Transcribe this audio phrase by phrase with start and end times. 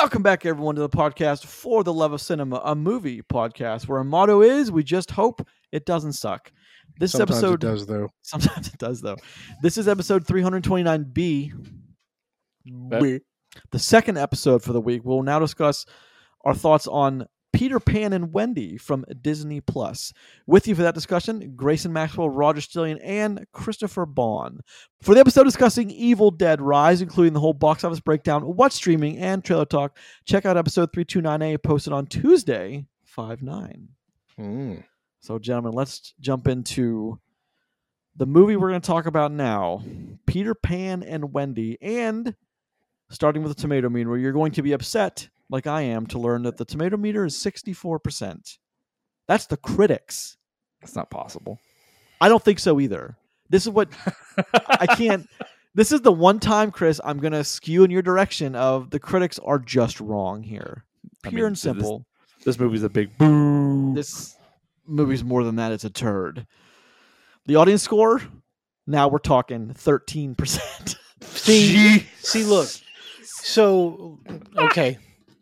[0.00, 3.98] Welcome back, everyone, to the podcast for the love of cinema, a movie podcast where
[3.98, 6.50] our motto is "We just hope it doesn't suck."
[6.98, 8.08] This Sometimes episode it does though.
[8.22, 9.18] Sometimes it does, though.
[9.62, 11.52] This is episode 329B.
[12.64, 13.18] B.
[13.72, 15.02] The second episode for the week.
[15.04, 15.84] We'll now discuss
[16.46, 20.12] our thoughts on Peter Pan and Wendy from Disney Plus.
[20.46, 24.60] With you for that discussion, Grayson Maxwell, Roger Stillion, and Christopher Bond.
[25.02, 29.18] For the episode discussing Evil Dead Rise, including the whole box office breakdown, what's streaming,
[29.18, 33.88] and trailer talk, check out episode 329A posted on Tuesday, 5 9.
[34.38, 34.84] Mm.
[35.20, 37.18] So, gentlemen, let's jump into
[38.16, 39.82] the movie we're going to talk about now
[40.26, 41.78] Peter Pan and Wendy.
[41.80, 42.34] And
[43.10, 46.18] starting with the tomato meter, where you're going to be upset, like I am, to
[46.18, 48.58] learn that the tomato meter is 64%.
[49.28, 50.36] That's the critics.
[50.80, 51.58] That's not possible.
[52.20, 53.16] I don't think so either.
[53.48, 53.88] This is what
[54.54, 55.26] I can't.
[55.72, 58.98] This is the one time, Chris, I'm going to skew in your direction of the
[58.98, 60.84] critics are just wrong here.
[61.24, 62.06] I Pure mean, and so this- simple.
[62.44, 63.94] This movie's a big boo.
[63.94, 64.34] this
[64.84, 65.70] movie's more than that.
[65.70, 66.44] It's a turd.
[67.46, 68.20] The audience score,
[68.88, 70.96] now we're talking 13%.
[71.22, 72.68] See, see, look.
[73.22, 74.18] So,
[74.56, 74.98] okay.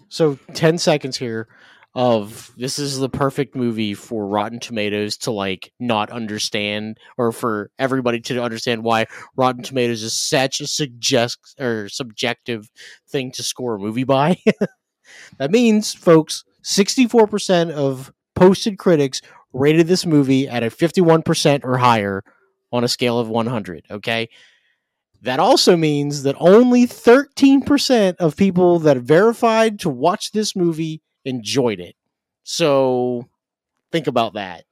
[0.08, 1.48] So, 10 seconds here
[1.94, 7.70] of this is the perfect movie for Rotten Tomatoes to like not understand or for
[7.78, 12.70] everybody to understand why Rotten Tomatoes is such a suggest or subjective
[13.08, 14.36] thing to score a movie by.
[15.38, 19.20] that means, folks, 64% of posted critics
[19.52, 22.22] rated this movie at a 51% or higher
[22.70, 24.28] on a scale of 100, okay?
[25.22, 31.80] That also means that only 13% of people that verified to watch this movie enjoyed
[31.80, 31.96] it.
[32.44, 33.28] So
[33.90, 34.64] think about that.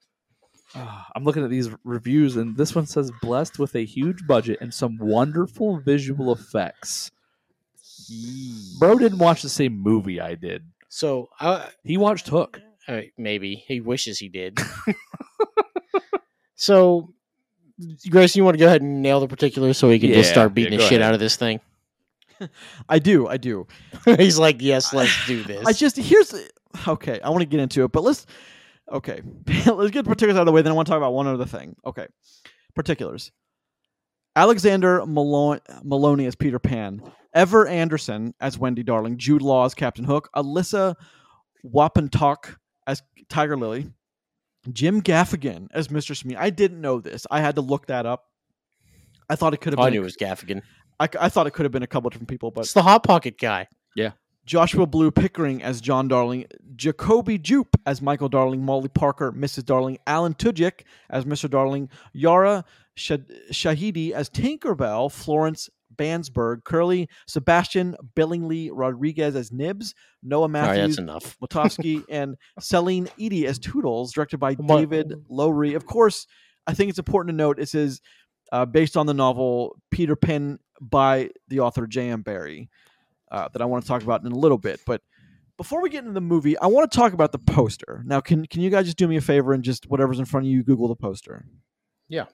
[0.74, 4.58] Ah, I'm looking at these reviews, and this one says blessed with a huge budget
[4.60, 7.10] and some wonderful visual effects.
[8.78, 10.64] Bro didn't watch the same movie I did.
[10.88, 12.60] So uh, He watched Hook.
[12.86, 14.58] uh, maybe he wishes he did.
[16.54, 17.12] so,
[17.80, 18.10] Mm.
[18.10, 20.32] Grace, you want to go ahead and nail the particulars so we can just Yeah,
[20.32, 21.08] start beating yeah, the go shit ahead.
[21.08, 21.60] out of this thing?
[22.88, 23.26] I do.
[23.28, 23.66] I do.
[24.04, 25.64] He's like, yes, let's do this.
[25.66, 26.34] I just, here's,
[26.88, 28.26] okay, I want to get into it, but let's,
[28.90, 29.20] okay,
[29.66, 30.62] let's get particulars out of the way.
[30.62, 31.76] Then I want to talk about one other thing.
[31.84, 32.06] Okay.
[32.74, 33.32] Particulars.
[34.34, 37.00] Alexander Malone, Molony as Peter Pan,
[37.32, 40.94] Ever Anderson as Wendy Darling, Jude Law as Captain Hook, Alyssa
[41.64, 43.90] Wapanatâhk as Tiger Lily,
[44.72, 46.16] Jim Gaffigan as Mr.
[46.16, 46.36] Smee.
[46.36, 47.26] I didn't know this.
[47.30, 48.24] I had to look that up.
[49.28, 49.94] I thought it could have oh, I been.
[49.94, 50.62] knew it was Gaffigan.
[51.00, 53.02] I, I thought it could have been a couple different people, but It's the Hot
[53.02, 53.68] Pocket guy.
[53.94, 54.12] Yeah.
[54.46, 56.46] Joshua Blue Pickering as John Darling,
[56.76, 59.64] Jacobi Jupe as Michael Darling, Molly Parker, Mrs.
[59.64, 61.50] Darling, Alan Tudyk as Mr.
[61.50, 63.16] Darling, Yara Shah-
[63.50, 70.98] Shahidi as Tinkerbell, Florence Bensberg, Curly, Sebastian Billingsley Rodriguez as Nibs, Noah All right, Matthews,
[70.98, 71.36] enough.
[71.40, 75.74] Matofsky, and Celine Edie as Toodles, directed by My- David Lowery.
[75.74, 76.26] Of course,
[76.66, 78.00] I think it's important to note this is
[78.52, 82.22] uh, based on the novel Peter Pan by the author J.M.
[82.22, 82.68] Barrie
[83.30, 84.80] uh, that I want to talk about in a little bit.
[84.86, 85.02] But
[85.56, 88.02] before we get into the movie, I want to talk about the poster.
[88.04, 90.46] Now, can can you guys just do me a favor and just whatever's in front
[90.46, 91.46] of you, Google the poster?
[92.08, 92.26] Yeah.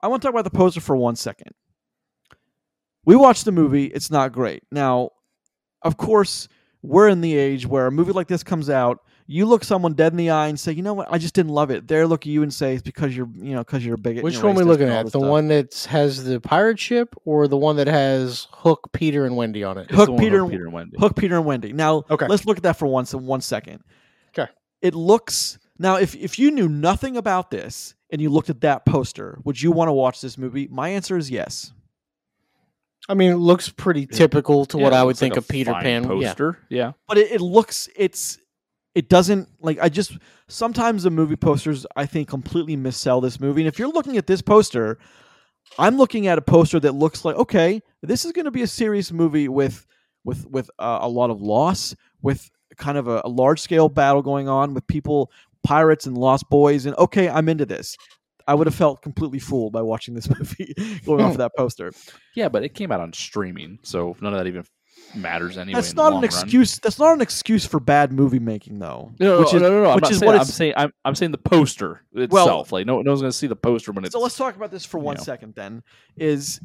[0.00, 1.52] I want to talk about the poster for one second.
[3.04, 3.86] We watched the movie.
[3.86, 4.62] It's not great.
[4.70, 5.10] Now,
[5.82, 6.48] of course,
[6.82, 8.98] we're in the age where a movie like this comes out.
[9.26, 11.08] You look someone dead in the eye and say, "You know what?
[11.10, 13.54] I just didn't love it." They look at you and say, "It's because you're, you
[13.54, 15.04] know, because you're a bigot." Which you're one we looking at?
[15.04, 19.24] The stuff." one that has the pirate ship, or the one that has Hook, Peter,
[19.24, 19.86] and Wendy on it?
[19.88, 20.96] It's Hook, the one with Peter, Peter and Wendy.
[20.98, 21.72] Hook, Peter, and Wendy.
[21.72, 22.26] Now, Okay.
[22.28, 23.80] let's look at that for once in one second.
[24.36, 24.50] Okay.
[24.82, 25.96] It looks now.
[25.96, 29.70] If if you knew nothing about this and you looked at that poster, would you
[29.72, 30.68] want to watch this movie?
[30.70, 31.72] My answer is yes.
[33.12, 35.48] I mean, it looks pretty typical to what I would looks like think a of
[35.48, 36.02] Peter fine Pan.
[36.02, 36.08] Yeah.
[36.28, 36.58] poster.
[36.70, 36.92] Yeah.
[37.06, 38.38] But it, it looks it's
[38.94, 40.16] it doesn't like I just
[40.48, 43.60] sometimes the movie posters I think completely missell this movie.
[43.60, 44.98] And if you're looking at this poster,
[45.78, 48.66] I'm looking at a poster that looks like okay, this is going to be a
[48.66, 49.86] serious movie with
[50.24, 54.22] with with uh, a lot of loss, with kind of a, a large scale battle
[54.22, 55.30] going on with people,
[55.62, 57.96] pirates and lost boys, and okay, I'm into this.
[58.46, 60.74] I would have felt completely fooled by watching this movie
[61.04, 61.92] going off of that poster.
[62.34, 64.64] Yeah, but it came out on streaming, so none of that even
[65.14, 65.74] matters anyway.
[65.74, 66.24] That's not an long run.
[66.24, 66.78] excuse.
[66.78, 69.12] That's not an excuse for bad movie making, though.
[69.18, 69.90] No, which no, is no, no, no.
[69.90, 70.40] I'm which is saying what that.
[70.40, 72.72] I'm saying I'm, I'm saying the poster itself.
[72.72, 74.12] like no, no one's going to see the poster when it's.
[74.12, 75.22] so let's talk about this for one know.
[75.22, 75.54] second.
[75.54, 75.82] Then
[76.16, 76.60] is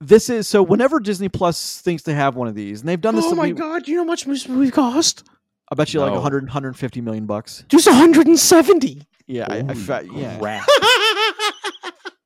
[0.00, 3.14] this is so whenever Disney Plus thinks they have one of these, and they've done
[3.16, 3.24] this.
[3.26, 3.84] Oh my me- god!
[3.84, 5.24] Do you know how much this movie cost?
[5.72, 6.14] I bet you like No.
[6.14, 7.64] 100, 150 million bucks.
[7.68, 9.02] Just 170.
[9.28, 10.36] Yeah, I, I Holy fa- yeah.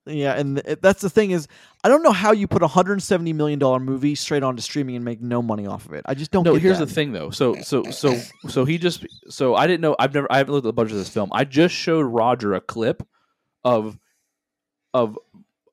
[0.04, 0.16] crap.
[0.16, 1.48] Yeah, and th- that's the thing is,
[1.82, 4.96] I don't know how you put a hundred seventy million dollar movie straight onto streaming
[4.96, 6.04] and make no money off of it.
[6.06, 6.44] I just don't.
[6.44, 6.86] no, get here's that.
[6.86, 7.30] the thing though.
[7.30, 8.18] So so so
[8.48, 9.96] so he just so I didn't know.
[9.98, 11.30] I've never I haven't looked at the budget of this film.
[11.32, 13.02] I just showed Roger a clip
[13.64, 13.98] of
[14.92, 15.18] of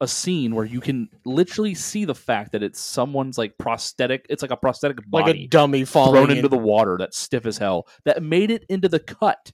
[0.01, 4.25] a scene where you can literally see the fact that it's someone's like prosthetic.
[4.29, 6.37] It's like a prosthetic body, like a dummy falling thrown in.
[6.37, 9.51] into the water that's stiff as hell that made it into the cut.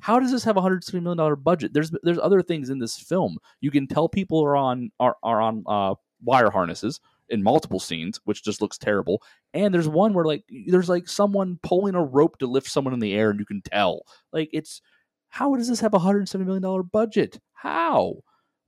[0.00, 1.72] How does this have a hundred seventy million dollar budget?
[1.72, 3.38] There's there's other things in this film.
[3.60, 8.20] You can tell people are on are, are on uh, wire harnesses in multiple scenes,
[8.24, 9.22] which just looks terrible.
[9.54, 13.00] And there's one where like there's like someone pulling a rope to lift someone in
[13.00, 14.02] the air, and you can tell.
[14.32, 14.82] Like it's
[15.28, 17.38] how does this have a hundred seventy million dollar budget?
[17.52, 18.16] How?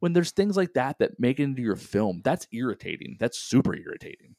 [0.00, 3.16] When there's things like that that make it into your film, that's irritating.
[3.20, 4.34] That's super irritating.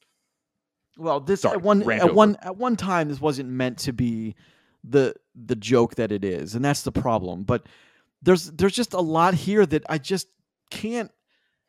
[0.98, 2.14] Well, this Sorry, at one at over.
[2.14, 4.36] one at one time this wasn't meant to be
[4.84, 7.44] the the joke that it is, and that's the problem.
[7.44, 7.66] But
[8.22, 10.28] there's there's just a lot here that I just
[10.70, 11.12] can't.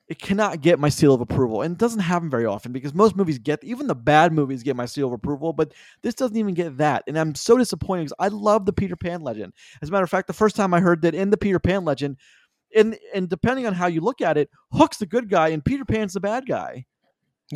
[0.06, 3.16] It cannot get my seal of approval, and it doesn't happen very often because most
[3.16, 5.72] movies get even the bad movies get my seal of approval, but
[6.02, 9.22] this doesn't even get that, and I'm so disappointed because I love the Peter Pan
[9.22, 9.54] legend.
[9.80, 11.86] As a matter of fact, the first time I heard that in the Peter Pan
[11.86, 12.18] legend,
[12.76, 15.86] and and depending on how you look at it, Hook's the good guy and Peter
[15.86, 16.84] Pan's the bad guy.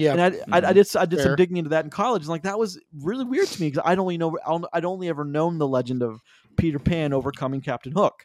[0.00, 1.26] Yeah, And I, I, I did I did Fair.
[1.26, 3.82] some digging into that in college, and like that was really weird to me because
[3.84, 4.36] I'd only know
[4.72, 6.20] I'd only ever known the legend of
[6.56, 8.24] Peter Pan overcoming Captain Hook.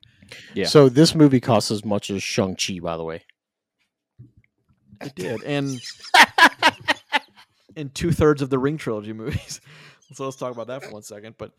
[0.54, 0.66] Yeah.
[0.66, 3.24] So this movie costs as much as Shang Chi, by the way.
[5.02, 5.80] It did, and
[7.76, 9.62] in two thirds of the Ring trilogy movies.
[10.14, 11.36] so let's talk about that for one second.
[11.38, 11.54] But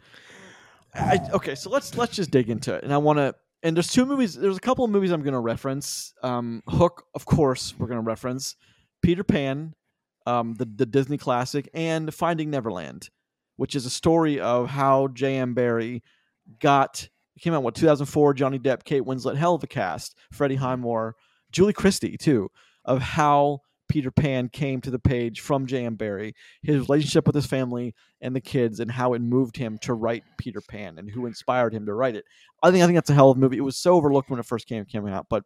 [0.95, 3.35] I, okay, so let's let's just dig into it, and I want to.
[3.63, 4.35] And there's two movies.
[4.35, 6.13] There's a couple of movies I'm going to reference.
[6.23, 8.57] Um, Hook, of course, we're going to reference.
[9.01, 9.75] Peter Pan,
[10.27, 13.11] um, the the Disney classic, and Finding Neverland,
[13.57, 15.55] which is a story of how J.M.
[15.55, 16.03] Barrie
[16.61, 17.09] got
[17.41, 18.35] came out what 2004.
[18.35, 20.17] Johnny Depp, Kate Winslet, hell of a cast.
[20.33, 21.15] Freddie Highmore,
[21.53, 22.51] Julie Christie too,
[22.85, 25.97] of how Peter Pan came to the page from J.M.
[25.97, 29.95] Barrie, his relationship with his family and the kids, and how it moved him to
[29.95, 32.25] write Peter Pan, and who inspired him to write it.
[32.63, 33.59] I think I think that's a hell of a movie.
[33.59, 35.45] It was so overlooked when it first came came out, but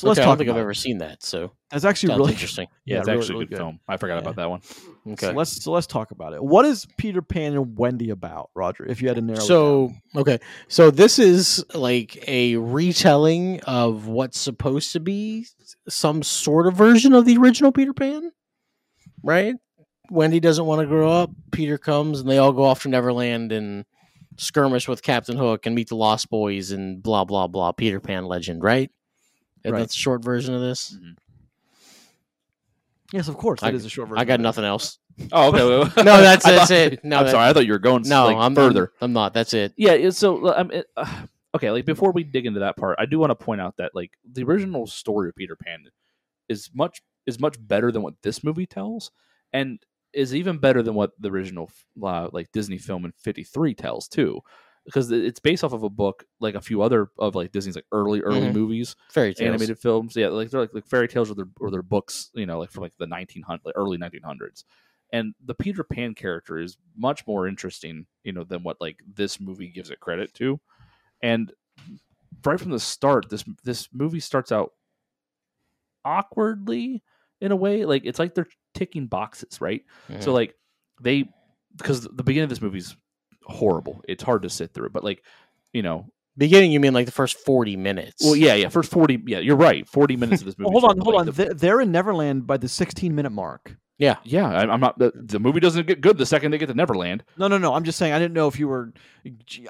[0.00, 0.60] so let's okay, I don't think I've it.
[0.60, 1.22] ever seen that.
[1.22, 2.66] So that's actually sounds really interesting.
[2.84, 3.80] Yeah, it's really, actually really a good, film.
[3.88, 4.20] I forgot Yeah.
[4.20, 4.60] about that one.
[5.08, 5.26] Okay.
[5.28, 6.42] So let's so let's talk about it.
[6.42, 8.84] What is Peter Pan and Wendy about, Roger?
[8.86, 10.38] If you had to narrow So okay,
[10.68, 15.46] so this is like a retelling of what's supposed to be
[15.88, 18.32] some sort of version of the original Peter Pan,
[19.22, 19.54] right?
[20.10, 21.30] Wendy doesn't want to grow up.
[21.50, 23.84] Peter comes, and they all go off to Neverland and
[24.36, 27.72] skirmish with Captain Hook and meet the Lost Boys and blah blah blah.
[27.72, 28.90] Peter Pan legend, right?
[29.66, 29.80] And Right.
[29.80, 30.96] that's a short version of this.
[33.12, 34.20] yes, of course, that I- is a short version.
[34.20, 34.98] I got nothing else.
[35.32, 35.58] Oh, okay.
[36.04, 37.02] No, that's that's thought- it.
[37.04, 37.48] No, I'm that- sorry.
[37.48, 38.92] I thought you were going No, like, I'm further.
[39.00, 39.32] I'm, I'm not.
[39.32, 39.72] That's it.
[39.78, 40.10] Yeah.
[40.10, 41.22] So um, it, uh,
[41.54, 43.92] okay, like before we dig into that part, I do want to point out that
[43.94, 45.84] like the original story of Peter Pan
[46.50, 49.10] is much is much better than what this movie tells,
[49.54, 49.78] and
[50.12, 51.70] is even better than what the original
[52.02, 54.40] uh, like Disney film in '53 tells too,
[54.86, 57.84] because it's based off of a book like a few other of like Disney's like
[57.92, 58.54] early early Mhm.
[58.54, 59.48] movies Fairy tales.
[59.48, 60.16] animated films.
[60.16, 62.70] Yeah, like they're like, like fairy tales or their or their books, you know, like
[62.70, 64.64] from like the nineteen hundred, like early nineteen hundreds.
[65.12, 69.38] And the Peter Pan character is much more interesting, you know, than what like this
[69.40, 70.60] movie gives it credit to.
[71.22, 71.52] And
[72.44, 74.72] right from the start, this this movie starts out
[76.04, 77.02] awkwardly
[77.40, 77.84] in a way.
[77.84, 79.82] Like it's like they're ticking boxes, right?
[80.08, 80.22] Mhm.
[80.22, 80.54] So like
[81.00, 81.28] they
[81.76, 82.96] because the beginning of this movie's
[83.46, 84.02] horrible.
[84.08, 85.22] It's hard to sit through, but like
[85.72, 86.06] you know,
[86.38, 88.22] Beginning, you mean like the first forty minutes?
[88.22, 88.68] well, yeah, yeah.
[88.68, 89.88] First forty, yeah, you're right.
[89.88, 90.70] Forty minutes of this movie.
[90.72, 91.26] Well, hold on, hold on.
[91.26, 93.74] the- They- They're in Neverland by the 16 minute mark.
[93.98, 94.16] yeah.
[94.22, 94.98] Yeah, I, I'm not.
[94.98, 97.24] The, the movie doesn't get good the second they get to Neverland.
[97.38, 97.72] No, no, no.
[97.72, 98.12] I'm just saying.
[98.12, 98.92] I didn't know if you were.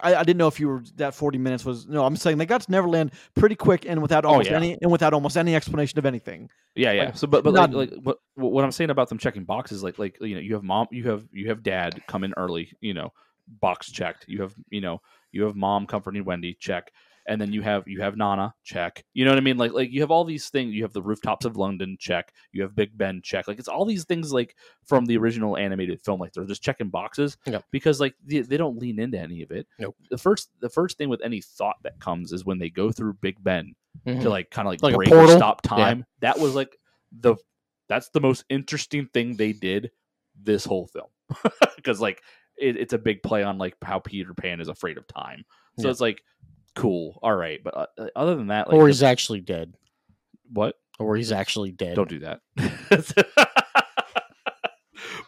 [0.02, 0.82] I, I didn't know if you were.
[0.96, 1.86] That 40 minutes was.
[1.86, 4.56] No, I'm saying they got to Neverland pretty quick and without Oh, almost yeah.
[4.56, 6.50] any and without almost any explanation of anything.
[6.74, 7.04] Yeah, yeah.
[7.04, 9.84] Like, so, but but not- like, like what what I'm saying about them checking boxes,
[9.84, 12.72] like like you know, you have mom, you have you have dad come in early,
[12.80, 13.12] you know,
[13.60, 14.24] box checked.
[14.28, 15.00] You have you know,
[15.32, 16.90] you have mom comforting Wendy, check,
[17.28, 19.04] and then you have you have Nana, check.
[19.14, 19.56] You know what I mean?
[19.56, 20.74] Like like you have all these things.
[20.74, 22.32] You have the rooftops of London, check.
[22.52, 23.48] You have Big Ben, check.
[23.48, 26.20] Like it's all these things like from the original animated film.
[26.20, 27.64] Like they're just checking boxes Yep.
[27.70, 29.66] because like they, they don't lean into any of it.
[29.78, 29.96] Nope.
[30.10, 33.14] The first the first thing with any thought that comes is when they go through
[33.14, 33.74] Big Ben
[34.06, 34.20] Mhm.
[34.22, 36.04] to like kind of like, Like break or stop time.
[36.20, 36.76] That was like
[37.18, 37.36] the
[37.88, 39.90] that's the most interesting thing they did
[40.42, 41.06] this whole film
[41.76, 42.20] because like
[42.58, 45.44] it, it's a big play on like how Peter Pan is afraid of time.
[45.78, 45.90] So Yeah.
[45.92, 46.22] it's like
[46.74, 49.74] cool, all right, but uh, other than that, like or the- he's actually dead.
[50.52, 50.74] what?
[50.98, 51.94] Or he's actually dead.
[51.96, 52.40] Don't do that.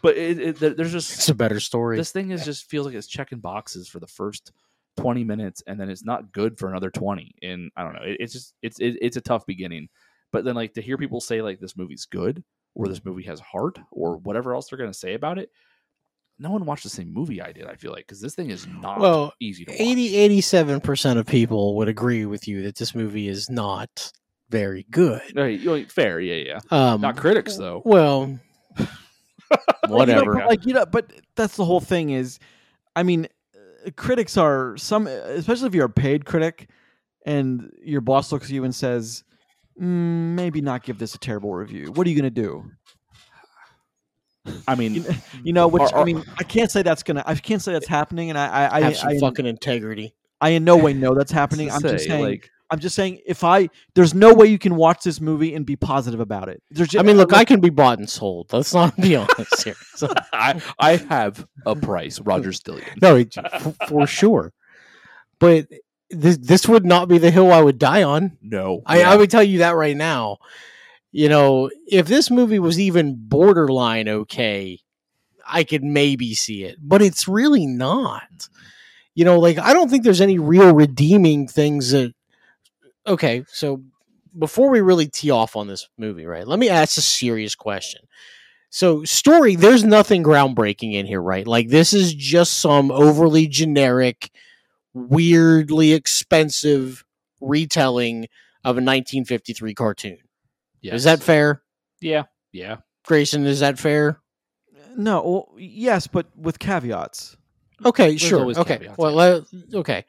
[0.01, 1.97] but it, it, there's just It's a better story.
[1.97, 4.51] this thing is just feels like it's checking boxes for the first
[4.97, 8.17] 20 minutes and then it's not good for another 20 and i don't know it,
[8.19, 9.87] it's just it's it, it's a tough beginning
[10.31, 12.43] But then like to hear people say like this movie's good
[12.75, 15.49] or this movie has heart or whatever else they're going to say about it,
[16.39, 17.65] no one watched the same movie I did.
[17.67, 19.79] I feel like because this thing is not Well, easy to watch.
[19.79, 24.11] 80 87% of people would agree with you that this movie is not
[24.49, 25.21] very good.
[25.35, 26.59] Right, you know, fair, yeah, yeah.
[26.71, 27.81] Um, Not critics though.
[27.85, 28.39] Well,
[28.77, 30.35] Well, you know, whatever.
[30.35, 32.11] but, like you know, but that's the whole thing.
[32.11, 32.39] Is
[32.95, 33.27] I mean,
[33.85, 36.69] uh, critics are some, especially if you're a paid critic,
[37.25, 39.23] and your boss looks at you and says,
[39.79, 39.83] mm,
[40.35, 42.63] "Maybe not give this a terrible review." What are you going to do?
[44.67, 45.05] I mean, You,
[45.43, 47.23] you know, which Are- are- I mean, I can't say that's gonna.
[47.25, 50.13] I can't say that's happening, and I, I, I, have some I, fucking integrity.
[50.41, 51.69] I in no way know that's happening.
[51.71, 52.23] I'm just saying.
[52.23, 53.19] like I'm just saying.
[53.25, 56.61] If I, there's no way you can watch this movie and be positive about it.
[56.71, 58.53] There's just, I mean, look, I can be bought and sold.
[58.53, 59.75] Let's not be honest here.
[59.95, 63.01] So, I I have a price, Roger Stillion.
[63.01, 64.53] no, it- f- for sure.
[65.39, 65.67] But
[66.09, 68.37] this this would not be the hill I would die on.
[68.41, 69.11] No, I, yeah.
[69.11, 70.37] I would tell you that right now.
[71.11, 74.79] You know, if this movie was even borderline okay,
[75.47, 78.49] I could maybe see it, but it's really not.
[79.15, 82.13] You know, like I don't think there's any real redeeming things that.
[83.07, 83.81] Okay, so
[84.37, 86.47] before we really tee off on this movie, right?
[86.47, 88.01] Let me ask a serious question.
[88.69, 91.47] So, story, there's nothing groundbreaking in here, right?
[91.47, 94.29] Like this is just some overly generic,
[94.93, 97.03] weirdly expensive
[97.41, 98.25] retelling
[98.63, 100.17] of a 1953 cartoon.
[100.81, 100.95] Yes.
[100.95, 101.61] Is that fair?
[102.01, 102.77] Yeah, yeah.
[103.05, 104.19] Grayson, is that fair?
[104.97, 105.21] no.
[105.21, 107.37] Well, yes, but with caveats.
[107.85, 108.45] Okay, There's sure.
[108.45, 108.77] Okay.
[108.77, 109.43] caveats, Well, let,
[109.73, 110.05] okay.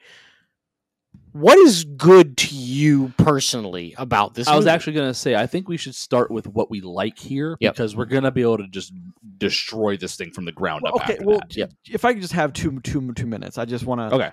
[1.33, 5.47] What is good to you personally about this I was actually going to say, I
[5.47, 7.73] think we should start with what we like here Yep.
[7.73, 8.91] because we're going to be able to just
[9.37, 11.03] destroy this thing from the ground Well, up.
[11.03, 11.55] okay, after well, that.
[11.55, 11.71] Yep.
[11.89, 14.13] if I could just have two, two, two minutes, I just want to.
[14.15, 14.31] Okay.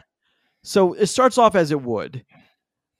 [0.64, 2.24] So it starts off as it would.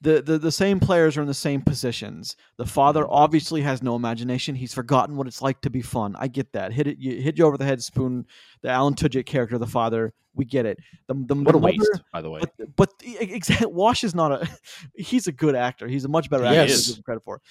[0.01, 2.37] The, the the same players are in the same positions.
[2.57, 3.13] The father mm-hmm.
[3.13, 4.55] obviously has no imagination.
[4.55, 6.15] He's forgotten what it's like to be fun.
[6.17, 6.71] I get that.
[6.71, 8.25] Hit it you, hit you over the head, spoon.
[8.61, 10.79] The Alan Tudyk character, the father, we get it.
[11.07, 12.39] The, the, What the a mother- waste, by the way.
[12.39, 14.47] But but exactly, Wash is not a.
[14.95, 15.87] He's a good actor.
[15.87, 16.59] He's a much better actor.
[16.59, 17.41] than give him credit for.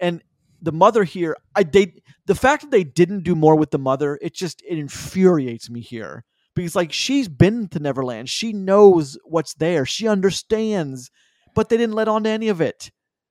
[0.00, 0.22] And
[0.60, 1.94] the mother here, I they
[2.26, 5.80] the fact that they didn't do more with the mother, it just it infuriates me
[5.80, 11.10] here because like she's been to Neverland, she knows what's there, she understands,
[11.54, 12.90] but they didn't let on to any of it.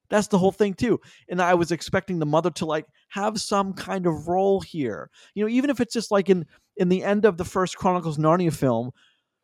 [0.10, 1.00] That's the whole thing too.
[1.28, 5.10] And I was expecting the mother to like have some kind of role here.
[5.34, 6.46] You know, even if it's just like in
[6.78, 8.92] in the end of the first Chronicles Narnia film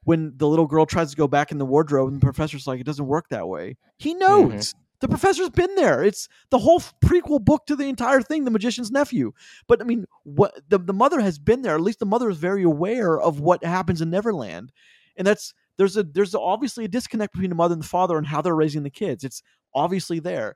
[0.03, 2.79] when the little girl tries to go back in the wardrobe and the professor's like
[2.79, 3.77] it doesn't work that way.
[3.97, 4.19] He mm-hmm.
[4.19, 4.75] knows.
[5.01, 6.03] The professor's been there.
[6.03, 9.31] It's the whole prequel book to the entire thing, The Magician's Nephew.
[9.65, 11.75] But I mean, what the, the mother has been there.
[11.75, 14.73] At least the mother is very aware of what happens in Neverland.
[15.15, 18.27] And that's there's a there's obviously a disconnect between the mother and the father and
[18.27, 19.23] how they're raising the kids.
[19.23, 19.41] It's
[19.73, 20.55] obviously there.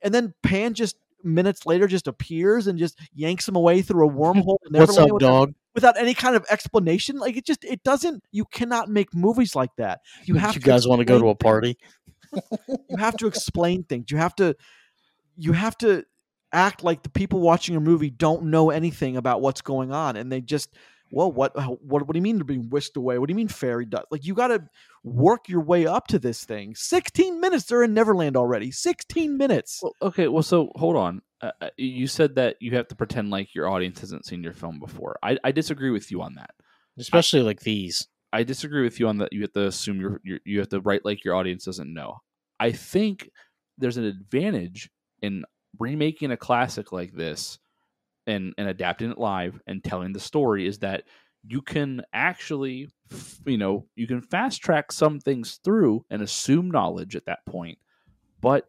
[0.00, 4.12] And then Pan just minutes later just appears and just yanks him away through a
[4.12, 5.54] wormhole What's up, without- dog?
[5.74, 7.16] without any kind of explanation.
[7.18, 8.22] Like it just it doesn't.
[8.30, 10.00] You cannot make movies like that.
[10.24, 11.76] You have You to guys want to go to a party?
[12.88, 14.10] you have to explain things.
[14.10, 14.54] You have to
[15.36, 16.04] you have to
[16.52, 20.30] act like the people watching a movie don't know anything about what's going on and
[20.30, 20.72] they just
[21.14, 23.18] well what what what do you mean they're being whisked away?
[23.18, 24.06] What do you mean fairy dust?
[24.10, 24.68] Like you got to
[25.04, 26.74] work your way up to this thing.
[26.74, 28.70] 16 minutes they're in Neverland already.
[28.70, 29.80] 16 minutes.
[29.82, 31.22] Well, okay, well, so hold on.
[31.40, 34.54] Uh, uh, you said that you have to pretend like your audience hasn't seen your
[34.54, 35.16] film before.
[35.22, 36.50] I, I disagree with you on that.
[36.98, 38.08] Especially like these.
[38.32, 39.32] I disagree with you on that.
[39.32, 42.18] You have to assume you're, you're you have to write like your audience doesn't know.
[42.58, 43.30] I think
[43.78, 44.90] there's an advantage
[45.22, 45.44] in
[45.78, 47.58] remaking a classic like this
[48.26, 51.04] and and adapting it live and telling the story is that
[51.46, 52.88] you can actually
[53.46, 57.78] you know you can fast track some things through and assume knowledge at that point
[58.40, 58.64] but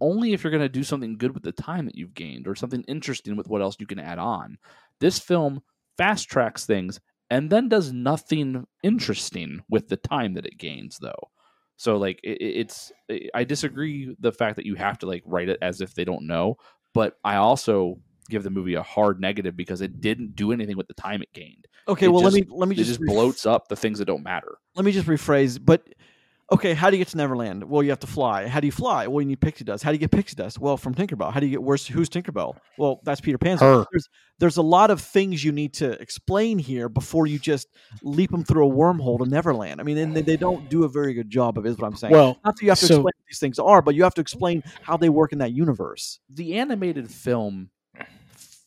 [0.00, 2.54] only if you're going to do something good with the time that you've gained or
[2.54, 4.58] something interesting with what else you can add on.
[5.00, 5.62] This film
[5.96, 7.00] fast tracks things
[7.30, 11.30] and then does nothing interesting with the time that it gains though.
[11.76, 12.92] So like it, it- it's
[13.34, 16.26] i disagree the fact that you have to like write it as if they don't
[16.26, 16.56] know
[16.94, 17.96] but i also
[18.28, 21.32] give the movie a hard negative because it didn't do anything with the time it
[21.32, 23.68] gained Okay, it well just- let me let me it just, just ref- bloats up
[23.68, 25.58] the things that don't matter let me just rephrase.
[25.64, 25.82] But
[26.52, 27.64] okay, how do you get to Neverland?
[27.64, 28.46] Well, you have to fly.
[28.46, 29.06] How do you fly?
[29.08, 29.82] Well, you need pixie dust.
[29.82, 30.58] How do you get pixie dust?
[30.60, 31.32] Well, from Tinkerbell.
[31.32, 32.56] How do you get where's who's Tinkerbell?
[32.78, 33.60] Well, that's Peter Pan's.
[33.60, 37.68] There's there's a lot of things you need to explain here before you just
[38.02, 39.80] leap them through a wormhole to Neverland.
[39.80, 41.70] I mean, and they, they don't do a very good job of it.
[41.70, 42.12] Is what I'm saying.
[42.12, 44.14] Well, Not that you have to so- explain what these things are, but you have
[44.14, 46.20] to explain how they work in that universe.
[46.28, 47.70] the animated film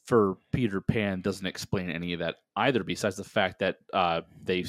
[0.09, 4.65] for Peter Pan doesn't explain any of that either, besides the fact that uh, they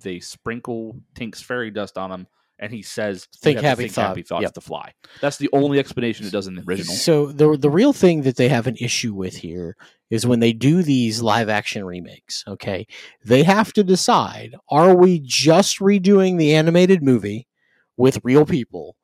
[0.00, 2.26] they sprinkle Tink's fairy dust on him
[2.60, 4.52] and he says Think you have to happy think thought- happy thoughts yep.
[4.54, 4.92] to fly.
[5.20, 6.94] That's the only explanation it does in the original.
[6.94, 9.76] So the the real thing that they have an issue with here
[10.10, 12.86] is when they do these live action remakes, okay?
[13.24, 17.48] They have to decide are we just redoing the animated movie
[17.96, 18.94] with real people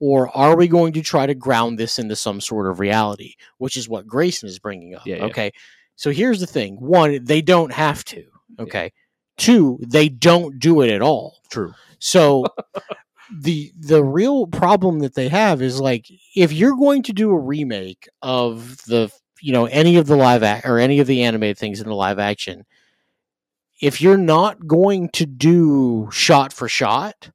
[0.00, 3.76] or are we going to try to ground this into some sort of reality, which
[3.76, 5.24] is what Grayson is bringing up, Yeah, yeah.
[5.26, 5.52] okay?
[5.96, 6.76] So here's the thing.
[6.76, 8.24] One, they don't have to,
[8.58, 8.92] okay?
[9.36, 11.38] Two, they don't do it at all.
[11.50, 11.74] True.
[11.98, 12.46] So
[13.38, 17.38] the the real problem that they have is like if you're going to do a
[17.38, 21.56] remake of the you know any of the live act or any of the animated
[21.56, 22.64] things in the live action
[23.80, 27.30] if you're not going to do shot for shot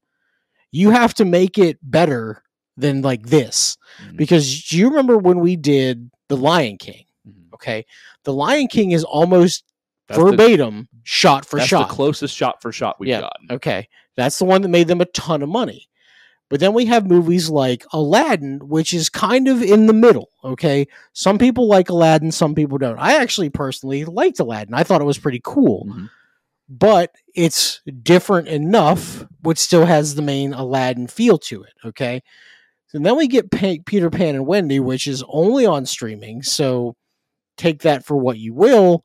[0.72, 2.44] you have to make it better
[2.78, 4.18] than like this Mhm.
[4.18, 7.54] because do you remember when we did the lion king Mhm.
[7.54, 7.86] okay
[8.24, 9.64] the lion king is almost
[10.08, 13.22] That's the- verbatim shot for that's shot the closest shot for shot we've Yeah.
[13.22, 13.48] gotten.
[13.52, 13.88] Okay.
[14.18, 15.88] That's the one that made them a ton of money.
[16.50, 20.30] But then we have movies like Aladdin, which is kind of in the middle.
[20.44, 20.88] Okay.
[21.14, 22.98] Some people like Aladdin, some people don't.
[23.00, 24.74] I actually personally liked Aladdin.
[24.74, 26.10] I thought it was pretty cool, Mhm.
[26.70, 31.74] but it's different enough, which still has the main Aladdin feel to it.
[31.84, 32.22] Okay.
[32.96, 36.44] So then we get Peter Pan and Wendy, which is only on streaming.
[36.44, 36.96] So
[37.58, 39.04] take that for what you will.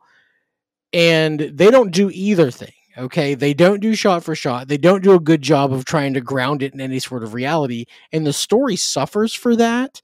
[0.92, 2.72] And they don't do either thing.
[2.96, 3.34] Okay.
[3.34, 4.68] They don't do shot for shot.
[4.68, 7.34] They don't do a good job of trying to ground it in any sort of
[7.34, 7.86] reality.
[8.12, 10.00] And the story suffers for that.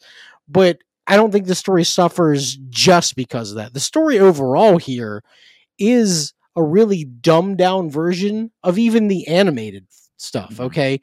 [0.49, 3.73] But I don't think the story suffers just because of that.
[3.73, 5.23] The story overall here
[5.79, 10.55] is a really dumbed down version of even the animated stuff.
[10.57, 10.65] Mhm.
[10.67, 11.01] Okay.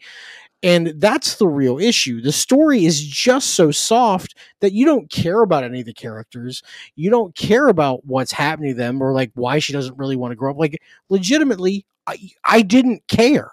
[0.63, 2.22] And that's the real issue.
[2.22, 6.63] The story is just so soft that you don't care about any of the characters.
[6.96, 10.32] You don't care about what's happening to them or like why she doesn't really want
[10.32, 10.58] to grow up.
[10.58, 13.51] Like legitimately, I I didn't care.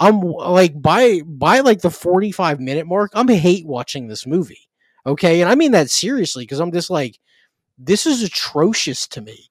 [0.00, 4.68] I'm like by by like the 45 minute mark, I'm hate watching this movie.
[5.06, 5.40] Okay?
[5.42, 7.18] And I mean that seriously because I'm just like
[7.78, 9.50] this is atrocious to me.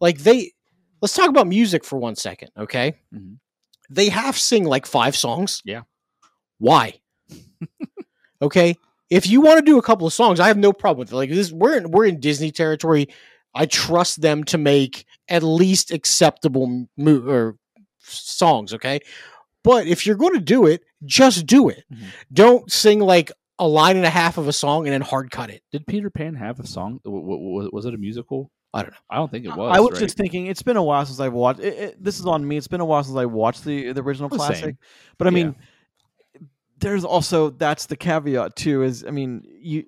[0.00, 0.52] Like they
[1.02, 2.96] let's talk about music for one second, okay?
[3.14, 3.38] Mhm.
[3.90, 5.62] They half sing like five songs.
[5.64, 5.82] Yeah.
[6.62, 6.94] Why?
[8.42, 8.76] okay?
[9.10, 11.16] If you want to do a couple of songs, I have no problem with it.
[11.16, 13.08] Like this we're in, we're in Disney territory.
[13.54, 17.56] I trust them to make at least acceptable mo- or
[17.98, 19.00] songs, okay?
[19.64, 21.84] But if you're going to do it, just do it.
[21.92, 22.04] Mhm.
[22.32, 25.50] Don't sing like a line and a half of a song and then hard cut
[25.50, 25.62] it.
[25.72, 27.00] Did Peter Pan have a song?
[27.04, 28.50] W- w- w- was it a musical?
[28.72, 28.96] I don't know.
[29.10, 29.76] I don't think it was.
[29.76, 30.00] I was right?
[30.00, 31.60] just thinking it's been a while since I've watched.
[31.60, 32.56] It, it, this is on me.
[32.56, 34.46] It's been a while since I watched the the original The same.
[34.46, 34.76] classic.
[35.18, 35.52] But I Yeah.
[36.82, 38.82] There's also that's the caveat too.
[38.82, 39.84] Is I mean, you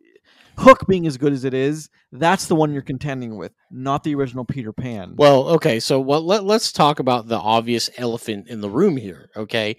[0.57, 4.15] Hook being as good as it is, that's the one you're contending with, not the
[4.15, 5.15] original Peter Pan.
[5.17, 6.23] Well, okay, so what?
[6.23, 9.77] let, let's talk about the obvious elephant in the room here, okay?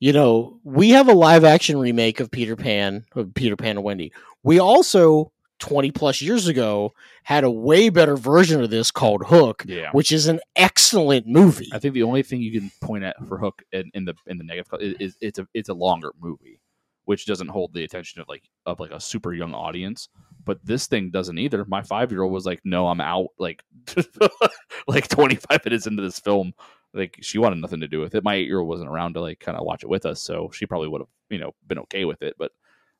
[0.00, 3.84] You know, we have a live action remake of Peter Pan, of Peter Pan and
[3.84, 4.12] Wendy.
[4.42, 9.64] We also, 20 plus years ago, had a way better version of this called Hook,
[9.66, 9.90] Yeah.
[9.92, 11.68] which is an excellent movie.
[11.72, 14.38] I think the only thing you can point at for Hook in, in the in
[14.38, 16.60] the negative is, is it's a it's a longer movie,
[17.04, 20.08] which doesn't hold the attention of like of like a super young audience.
[20.44, 21.64] But this thing doesn't either.
[21.64, 23.62] My five year old was like, "No, I'm out." Like,
[24.86, 26.52] like 25 minutes into this film,
[26.92, 28.24] like she wanted nothing to do with it.
[28.24, 30.50] My eight year old wasn't around to like kind of watch it with us, so
[30.52, 32.34] she probably would have you know been okay with it.
[32.38, 32.52] But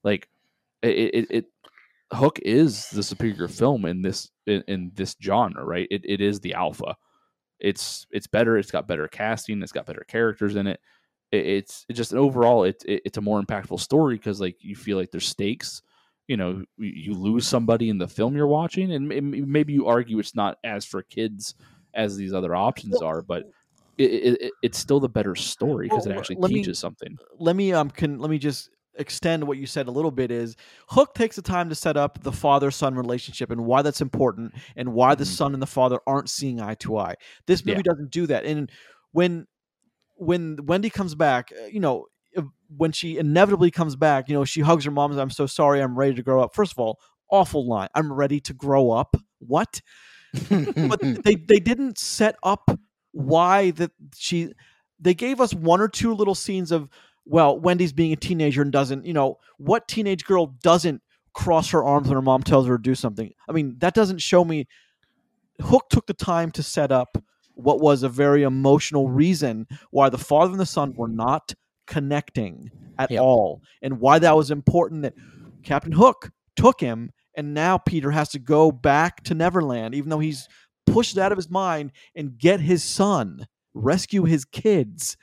[0.02, 0.28] like,
[0.82, 1.44] it it, it
[2.12, 5.88] Hook is the superior film in this in, in this genre, right?
[5.90, 6.96] It it is the alpha
[7.60, 8.58] it's it's better.
[8.58, 9.62] It's got better casting.
[9.62, 10.80] It's got better characters in it.
[11.32, 14.74] it it's it's just overall it's it it's a more impactful story because like you
[14.76, 15.80] feel like there's stakes.
[16.26, 20.34] You know, you, lose somebody in the film you're watching, and maybe you argue it's
[20.34, 21.54] not as for kids
[21.94, 23.44] as these other options are, but
[23.98, 27.16] it, it, it- it's still the better story because it actually let me- teaches something.
[27.38, 30.56] let me um can let me just extend what you said a little bit is
[30.88, 34.54] hook takes the time to set up the father son relationship and why that's important
[34.76, 35.28] and why the Mhm.
[35.36, 37.14] son and the father aren't seeing eye to eye.
[37.46, 38.44] This movie doesn't do that.
[38.44, 38.70] And
[39.12, 39.46] when
[40.16, 42.06] when wendy comes back uh, you know
[42.76, 45.46] when she inevitably comes back you know she hugs her mom and says, i'm so
[45.46, 46.54] sorry i'm ready to grow up.
[46.54, 49.16] First of all awful line i'm ready to grow up.
[49.40, 49.80] What?
[50.50, 52.70] But they they didn't set up
[53.12, 54.52] why that she
[55.00, 56.88] they gave us one or two little scenes of
[57.26, 61.00] well wendy's being a teenager and doesn't you know what teenage girl doesn't
[61.32, 64.18] cross her arms when her mom tells her to do something i mean that doesn't
[64.18, 64.66] show me
[65.60, 67.16] hook took the time to set up
[67.54, 71.54] what was a very emotional reason why the father and the son were not
[71.86, 73.20] connecting at Yep.
[73.20, 75.14] all and why that was important that
[75.62, 80.18] captain hook took him and now peter has to go back to neverland even though
[80.20, 80.48] he's
[80.86, 85.16] pushed out of his mind and get his son rescue his kids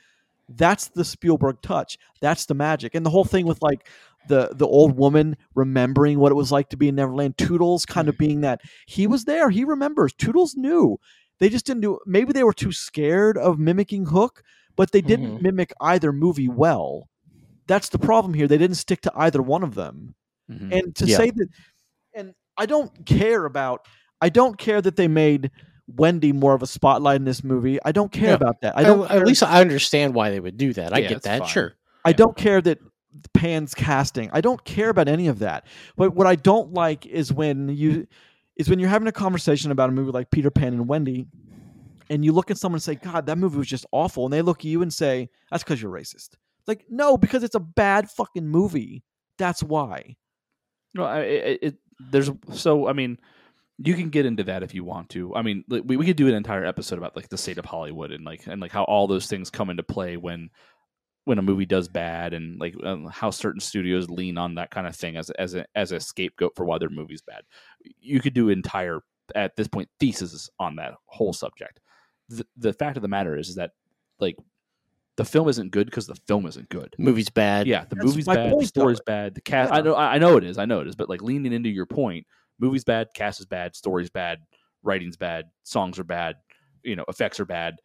[0.56, 1.98] That's the Spielberg touch.
[2.20, 2.94] That's the magic.
[2.94, 3.88] And the whole thing with like
[4.28, 8.08] the the old woman remembering what it was like to be in Neverland, Toodles kind
[8.08, 10.12] of being that he was there, he remembers.
[10.14, 10.98] Toodles knew.
[11.40, 14.42] They just didn't do maybe they were too scared of mimicking Hook,
[14.76, 15.42] but they didn't Mhm.
[15.42, 17.08] mimic either movie well.
[17.66, 18.46] That's the problem here.
[18.48, 20.14] They didn't stick to either one of them.
[20.50, 20.72] Mhm.
[20.72, 21.16] And to Yeah.
[21.16, 21.48] say that
[22.14, 23.86] and I don't care about
[24.20, 25.50] I don't care that they made
[25.96, 27.78] Wendy more of a spotlight in this movie.
[27.84, 28.34] I don't care Yeah.
[28.34, 28.76] about that.
[28.76, 30.92] I I don't at least I understand why they would do that.
[30.94, 31.38] I Yeah, get that.
[31.40, 31.48] fine.
[31.48, 31.74] Sure.
[32.04, 32.16] I Yeah.
[32.16, 32.78] don't care that
[33.34, 34.30] Pan's casting.
[34.32, 35.66] I don't care about any of that.
[35.96, 38.06] But what I don't like is when you
[38.56, 41.26] is when you're having a conversation about a movie like Peter Pan and Wendy,
[42.10, 44.42] and you look at someone and say, "God, that movie was just awful," and they
[44.42, 46.30] look at you and say, "That's because you're racist."
[46.66, 49.02] Like, no, because it's a bad fucking movie.
[49.38, 50.16] That's why.
[50.94, 51.74] No, I, it, it
[52.10, 53.18] there's so I mean,
[53.84, 55.34] you can get into that if you want to.
[55.34, 58.12] I mean, we, we could do an entire episode about like the state of Hollywood
[58.12, 60.50] and like and like how all those things come into play when
[61.24, 64.86] when a movie does bad and like um, how certain studios lean on that kind
[64.86, 67.42] of thing as as a as a scapegoat for why their movie's bad.
[68.00, 69.00] You could do entire
[69.34, 71.80] at this point theses on that whole subject.
[72.28, 73.70] The, the fact of the matter is, is that
[74.20, 74.36] like
[75.16, 76.94] the film isn't good because the film isn't good.
[76.98, 77.66] Movie's bad.
[77.66, 79.12] Yeah, the That's movie's bad, point, the story's though.
[79.12, 79.72] bad, the cast.
[79.72, 79.78] Yeah.
[79.78, 81.68] I know, I I know it is, I know it is, but like leaning into
[81.68, 82.26] your point,
[82.62, 84.38] movie's bad, cast is bad, story's bad,
[84.82, 86.36] writing's bad, songs are bad,
[86.82, 87.76] you know, effects are bad.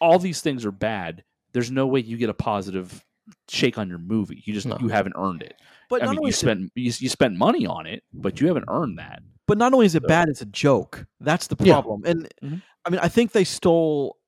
[0.00, 1.24] All these things are bad.
[1.52, 3.02] There's no way you get a positive
[3.48, 4.42] shake on your movie.
[4.46, 4.76] You just No.
[4.80, 5.54] you haven't earned it.
[5.88, 8.04] But I not mean, only you is it- spent you, you spent money on it,
[8.12, 9.22] but you haven't earned that.
[9.48, 11.06] But not only is it So- bad, it's a joke.
[11.20, 11.72] That's the Yeah.
[11.74, 12.02] problem.
[12.04, 12.62] And Mhm.
[12.84, 14.18] I mean, I think they stole.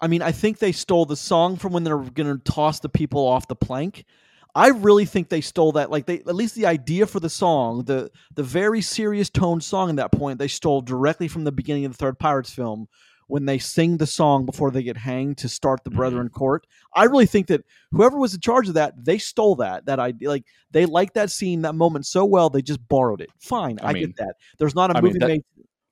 [0.00, 2.88] I mean, I think they stole the song from when they're going to toss the
[2.88, 4.04] people off the plank.
[4.54, 5.90] I really think they stole that.
[5.90, 9.90] Like they, at least the idea for the song, the the very serious toned song.
[9.90, 12.88] At that point, they stole directly from the beginning of the third Pirates film
[13.30, 15.90] when they sing the song before they get hanged to start the.
[15.90, 16.38] Brethren mm-hmm.
[16.38, 16.66] Court.
[16.94, 19.86] I really think that whoever was in charge of that, they stole that.
[19.86, 23.30] That idea, like they liked that scene, that moment so well, they just borrowed it.
[23.38, 24.34] Fine, I, I mean- get that.
[24.58, 25.42] There's not a I mean, movie that- made.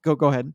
[0.03, 0.53] Go go ahead.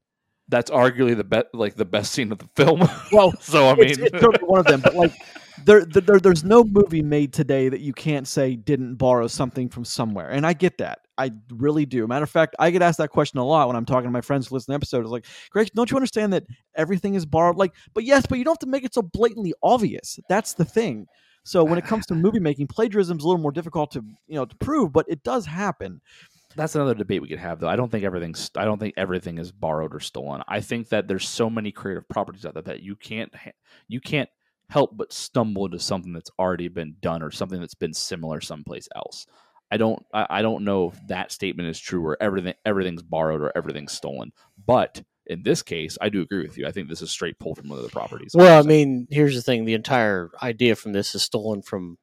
[0.49, 2.87] That's arguably the best, like the best scene of the film.
[3.13, 4.83] Well, so I mean, it's, it's certainly one of them.
[4.83, 5.13] But like,
[5.65, 9.85] there, there, there's no movie made today that you can't say didn't borrow something from
[9.85, 11.01] somewhere, and I get that.
[11.17, 12.07] I really do.
[12.09, 14.21] Matter of fact, I get asked that question a lot when I'm talking to my
[14.21, 15.09] friends who listen to episodes.
[15.09, 17.57] Like, Greg, don't you understand that everything is borrowed?
[17.57, 20.19] Like, but yes, but you don't have to make it so blatantly obvious.
[20.29, 21.07] That's the thing.
[21.45, 24.35] So when it comes to movie making, plagiarism is a little more difficult to you
[24.35, 26.01] know to prove, but it does happen.
[26.57, 29.39] that's another debate we could have though i don't think everything's i don't think everything
[29.39, 32.81] is borrowed or stolen i think that there's so many creative properties out there that
[32.83, 33.33] you can't
[33.89, 34.29] you can't
[34.71, 38.89] help but stumble into something that's already been done or something that's been similar someplace
[38.97, 39.27] else
[39.71, 43.41] i don't i, I don't know if that statement is true or everything everything's borrowed
[43.41, 44.33] or everything's stolen
[44.67, 47.59] but in this case i do agree with you i think this is straight pulled
[47.59, 50.93] from one of the properties Well, I mean, here's the thing: the entire idea from
[50.93, 51.97] this is stolen from,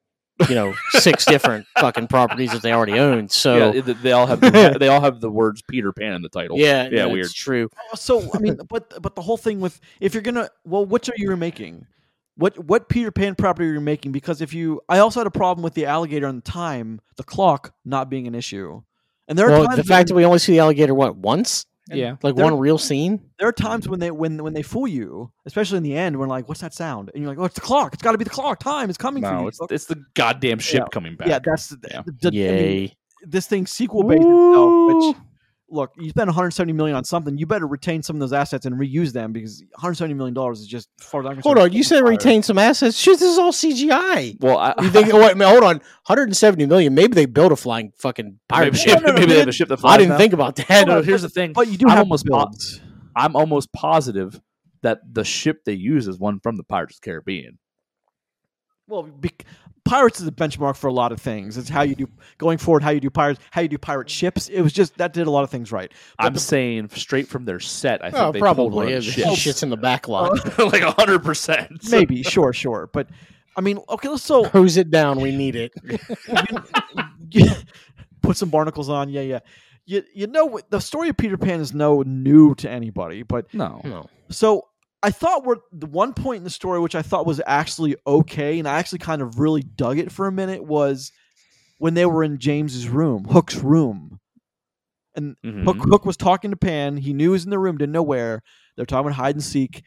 [0.49, 3.29] you know, six different fucking properties that they already own.
[3.29, 6.29] So yeah, they all have the, they all have the words peter pan in the
[6.29, 7.69] title yeah, yeah, no, weird It's true.
[7.91, 11.09] Oh, so I mean, but but the whole thing with if you're gonna well, which
[11.09, 11.85] are you remaking?
[12.41, 14.11] What what Peter Pan property are you making?
[14.13, 17.23] Because if you, I also had a problem with the alligator and the time, the
[17.23, 18.81] clock not being an issue,
[19.27, 21.15] and there are Well, times the fact that when, we only see the alligator what
[21.15, 23.21] once, yeah like there- one real scene.
[23.37, 26.29] there are times when they when when they fool you, especially in the end, when
[26.29, 27.11] like, what's that sound?
[27.13, 27.93] And you're like, oh, it's the clock.
[27.93, 28.59] It's got to be the clock.
[28.59, 29.47] Time is coming for no you.
[29.49, 32.01] it's, it's the goddamn ship coming back yeah, that's the, Yeah.
[32.05, 32.91] the- I mean,
[33.23, 35.15] this thing sequel based itself, which
[35.71, 38.75] look, you spend 170 million on something, you better retain some of those assets and
[38.75, 41.83] reuse them because 170 million dollars is just as far as I'm Hold on, you
[41.83, 42.09] said fire.
[42.09, 42.97] retain some assets.
[42.97, 44.37] Shit, this is all CGI.
[44.41, 45.11] well I, You think?
[45.13, 45.77] wait, hold on.
[46.07, 46.93] 170 million.
[46.93, 49.01] Maybe they built a flying fucking pirate maybe, ship.
[49.01, 50.17] No, no, no, maybe they they have a ship that flies I didn't now.
[50.17, 50.85] think about that.
[50.87, 51.53] No, no, here's the thing.
[51.53, 52.49] But you do I'm have almost po-
[53.15, 54.39] I'm almost positive
[54.83, 57.59] that the ship they use is one from the Pirates of the Caribbean.
[58.87, 59.45] Well, bec
[59.83, 61.57] Pirates is a benchmark for a lot of things.
[61.57, 64.47] It's how you do going forward, how you do pirates, how you do pirate ships.
[64.47, 65.91] It was just that did a lot of things right.
[66.17, 68.03] But I'm the- saying straight from their set.
[68.03, 68.93] I think Oh, they probably.
[68.93, 70.31] of Yeah, the shits in the back lot.
[70.71, 71.81] like hundred percent.
[71.91, 72.89] maybe, sure, sure.
[72.93, 73.09] But
[73.57, 75.19] I mean, okay, let's so Hose it down.
[75.19, 75.73] We need it.
[78.21, 79.09] put some barnacles on.
[79.09, 79.39] Yeah, yeah.
[79.85, 83.81] You you know the story of Peter Pan is no new to anybody, but No.
[83.83, 84.07] No.
[84.29, 84.67] So
[85.03, 88.59] I thought we're the one point in the story which I thought was actually okay,
[88.59, 91.11] and I actually kind of really dug it for a minute was
[91.79, 94.19] when they were in James's room, Hook's room.
[95.15, 95.63] And Mhm.
[95.65, 96.97] Hook Hook was talking to Pan.
[96.97, 98.43] He knew he was in the room, didn't know where.
[98.75, 99.83] They're talking about hide and seek.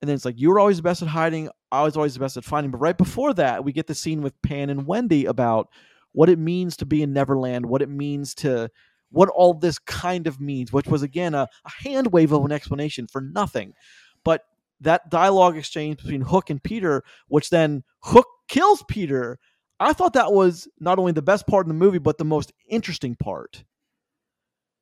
[0.00, 1.48] And then it's like, you were always the best at hiding.
[1.70, 2.70] I was always the best at finding.
[2.70, 5.68] But right before that, we get the scene with Pan and Wendy about
[6.12, 8.68] what it means to be in Neverland, what it means to
[9.10, 12.52] what all this kind of means, which was again a, a hand wave of an
[12.52, 13.72] explanation for nothing.
[14.24, 14.44] But
[14.80, 19.38] that dialogue exchange between Hook and Peter, which then Hook kills Peter,
[19.80, 22.52] I thought that was not only the best part in the movie, but the most
[22.68, 23.64] interesting part.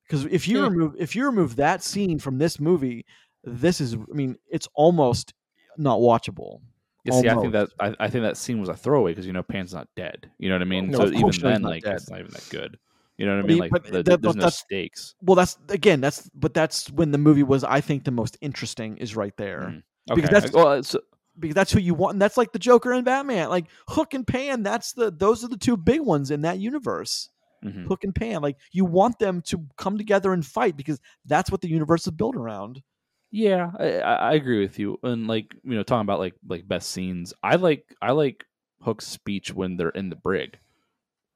[0.06, 0.68] Because if you Yeah.
[0.68, 3.06] remove if you remove that scene from this movie,
[3.44, 5.34] this is I mean, it's almost
[5.78, 6.60] not watchable.
[7.04, 9.32] You see, I think that I, I think that scene was a throwaway because you
[9.32, 10.30] know Pan's not dead.
[10.38, 10.90] You know what I mean?
[10.90, 11.94] No, so even then, like dead.
[11.94, 12.78] it's not even that good.
[13.20, 13.58] You know what I mean?
[13.58, 15.14] Like but the, that- there's no stakes.
[15.20, 18.96] Well, that's again, that's but that's when the movie was I think the most interesting
[18.96, 19.60] is right there.
[20.08, 20.14] Mm.
[20.16, 20.96] Because that's- well, it's,
[21.38, 22.14] because that's who you want.
[22.14, 24.62] And that's like the Joker and Batman, like Hook and Pan.
[24.62, 27.28] That's the those are the two big ones in that universe.
[27.64, 27.86] mhm.
[27.86, 31.60] Hook and Pan, like you want them to come together and fight because that's what
[31.60, 32.82] the universe is built around.
[33.30, 34.98] Yeah, I I agree with you.
[35.02, 38.44] And like you know, talking about like like best scenes, I like I like
[38.82, 40.58] Hook's speech when they're in the brig,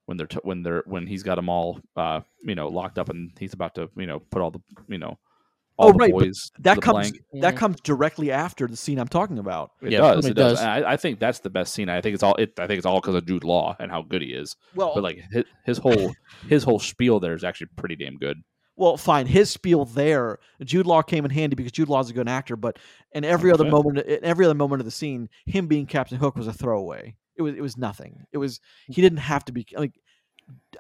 [0.07, 3.09] when they're t- when they're when he's got them all uh you know locked up
[3.09, 5.19] and he's about to you know put all the you know
[5.77, 7.43] all Oh, the right, boys That the comes blank.
[7.43, 7.59] that Mhm.
[7.59, 9.73] comes directly after the scene I'm talking about.
[9.83, 10.25] It Yeah, does.
[10.27, 10.59] it It does.
[10.59, 10.65] does.
[10.65, 11.89] I, I think that's the best scene.
[11.89, 12.37] I think it's all.
[12.37, 14.55] It, I think it's all because of Jude Law and how good he is.
[14.77, 16.15] Well, But like his, his whole
[16.49, 18.41] his whole spiel there is actually pretty damn good.
[18.77, 19.27] well, fine.
[19.27, 22.55] His spiel there, Jude Law came in handy because Jude Law's a good actor.
[22.55, 22.79] But
[23.11, 26.37] in every other moment, in every other moment of the scene, him being Captain Hook
[26.37, 27.17] was a throwaway.
[27.37, 28.25] It was it was nothing.
[28.33, 29.99] It was he didn't have to be like.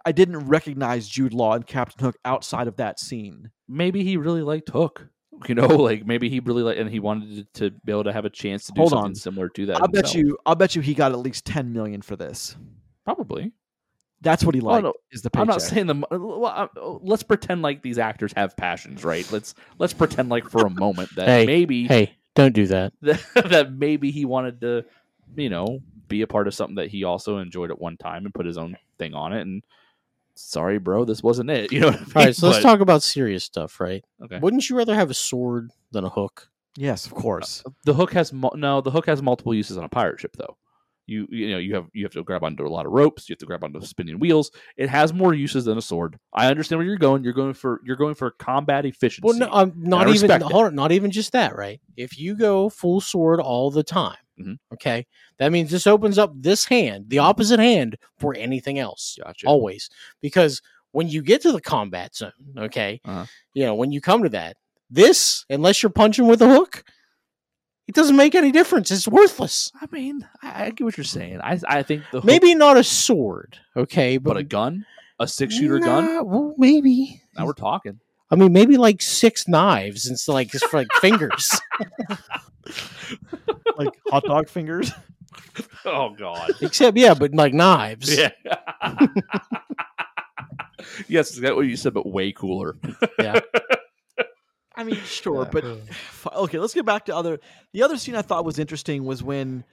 [0.04, 3.50] I didn't recognize Jude Law and Captain Hook outside of that scene.
[3.66, 5.08] Maybe he really liked Hook.
[5.48, 8.24] You know, like maybe he really liked, and he wanted to be able to have
[8.24, 9.14] a chance to do Hold something on.
[9.16, 9.80] similar to that.
[9.80, 10.38] I'll bet you.
[10.46, 12.56] I'll bet you he got at least ten million for this.
[13.04, 13.52] probably.
[14.20, 14.84] That's what he liked.
[14.84, 15.42] no, is the paycheck.
[15.42, 15.94] I'm not saying the.
[16.10, 16.68] Well, uh,
[17.02, 19.30] let's pretend like these actors have passions, right?
[19.32, 22.92] Let's let's pretend like for a moment that Hey, maybe Hey, don't do that.
[23.02, 24.84] that, that maybe he wanted to,
[25.36, 28.34] you know, be a part of something that he also enjoyed at one time and
[28.34, 29.42] put his own thing on it.
[29.42, 29.62] And
[30.34, 31.72] sorry, bro, this wasn't it.
[31.72, 32.12] You know what I mean?
[32.16, 34.04] All right, so let's talk about serious stuff, right?
[34.22, 34.38] Okay.
[34.38, 36.48] Wouldn't you rather have a sword than a hook?
[36.76, 37.62] Yes, of course.
[37.84, 38.80] The hook has mul- no.
[38.80, 40.56] The hook has multiple uses on a pirate ship, though.
[41.06, 43.28] You you know you have you have to grab onto a lot of ropes.
[43.28, 44.50] You have to grab onto spinning wheels.
[44.76, 46.18] It has more uses than a sword.
[46.32, 47.22] I understand where you're going.
[47.22, 49.22] You're going for you're going for combat efficiency.
[49.24, 51.80] Well, no, um, not even hold on, not even just that, right?
[51.96, 54.58] If you go full sword all the time, Mhm.
[54.72, 55.06] okay,
[55.38, 59.16] that means this opens up this hand, the opposite hand, for anything else.
[59.22, 59.46] gotcha.
[59.46, 59.88] Always,
[60.20, 60.60] because
[60.92, 63.26] when you get to the combat zone, okay, Uh-huh.
[63.52, 64.56] you know when you come to that,
[64.90, 66.84] this unless you're punching with a hook,
[67.86, 68.90] it doesn't make any difference.
[68.90, 69.70] It's worthless.
[69.80, 71.40] I mean, I, I get what you're saying.
[71.42, 74.84] I I think the hook, Maybe not a sword, okay, but but, a gun,
[75.20, 76.26] a six shooter gun.
[76.26, 77.22] Well, maybe.
[77.36, 78.00] Now we're talking.
[78.30, 81.48] I mean, maybe like six knives instead, like just for like fingers.
[83.76, 84.92] like hot dog fingers.
[85.84, 86.52] Oh God.
[86.60, 88.16] Except, yeah, but like knives.
[88.16, 88.30] Yeah.
[91.08, 92.76] yes, is that what you said, but way cooler.
[93.18, 93.40] Yeah.
[94.76, 95.50] I mean, sure, Yeah.
[95.50, 96.58] but f- okay.
[96.58, 97.38] Let's get back to other.
[97.72, 99.64] The other scene I thought was interesting was when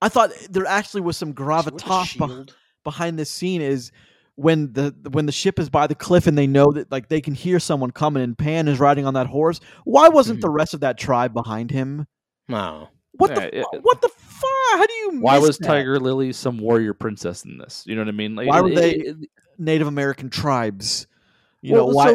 [0.00, 2.56] I thought there actually was some gravitas beh- shield.
[2.84, 3.60] behind this scene.
[3.60, 3.92] Is
[4.36, 7.20] when the when the ship is by the cliff and they know that like they
[7.20, 9.60] can hear someone coming and Pan is riding on that horse.
[9.84, 10.42] Why wasn't hmm.
[10.42, 12.06] the rest of that tribe behind him?
[12.48, 12.88] No.
[13.18, 14.48] What Yeah, the it- what the fuck?
[14.72, 15.20] How do you?
[15.20, 15.66] Why miss was that?
[15.66, 17.84] Tiger Lily some warrior princess in this?
[17.86, 18.34] You know what I mean?
[18.34, 19.16] Like, Why were they- it-
[19.58, 21.06] Native American tribes?
[21.62, 22.12] You Well, know why?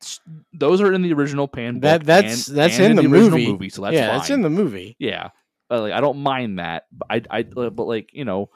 [0.00, 0.18] so
[0.52, 1.80] those are in the original Pan.
[1.80, 3.68] That that's and- that's and in, the, original movie.
[3.68, 4.20] so that's yeah, fine.
[4.20, 4.96] it's in the movie.
[4.98, 5.30] yeah.
[5.70, 8.48] Uh, like I don't mind that, but I, I, uh, but like you know,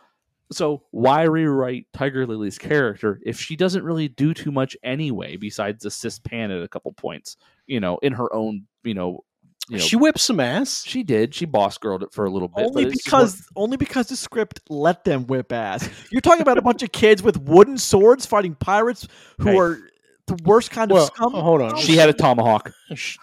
[0.51, 5.85] so why rewrite Tiger Lily's character if she doesn't really do too much anyway, besides
[5.85, 7.37] assist Pan at a couple points,
[7.67, 9.25] you know, in her own, you know,
[9.69, 10.85] you know, she whips some ass.
[10.87, 13.77] she did, she boss girled it for a little bit, only but it's because only
[13.77, 15.89] because the script let them whip ass.
[16.11, 19.07] You're talking about a bunch of kids with wooden swords fighting pirates
[19.39, 19.57] who Hey.
[19.59, 19.79] are
[20.27, 21.33] the worst kind of Well, scum.
[21.33, 21.77] hold on.
[21.79, 22.73] she had a tomahawk.
[22.95, 23.19] She,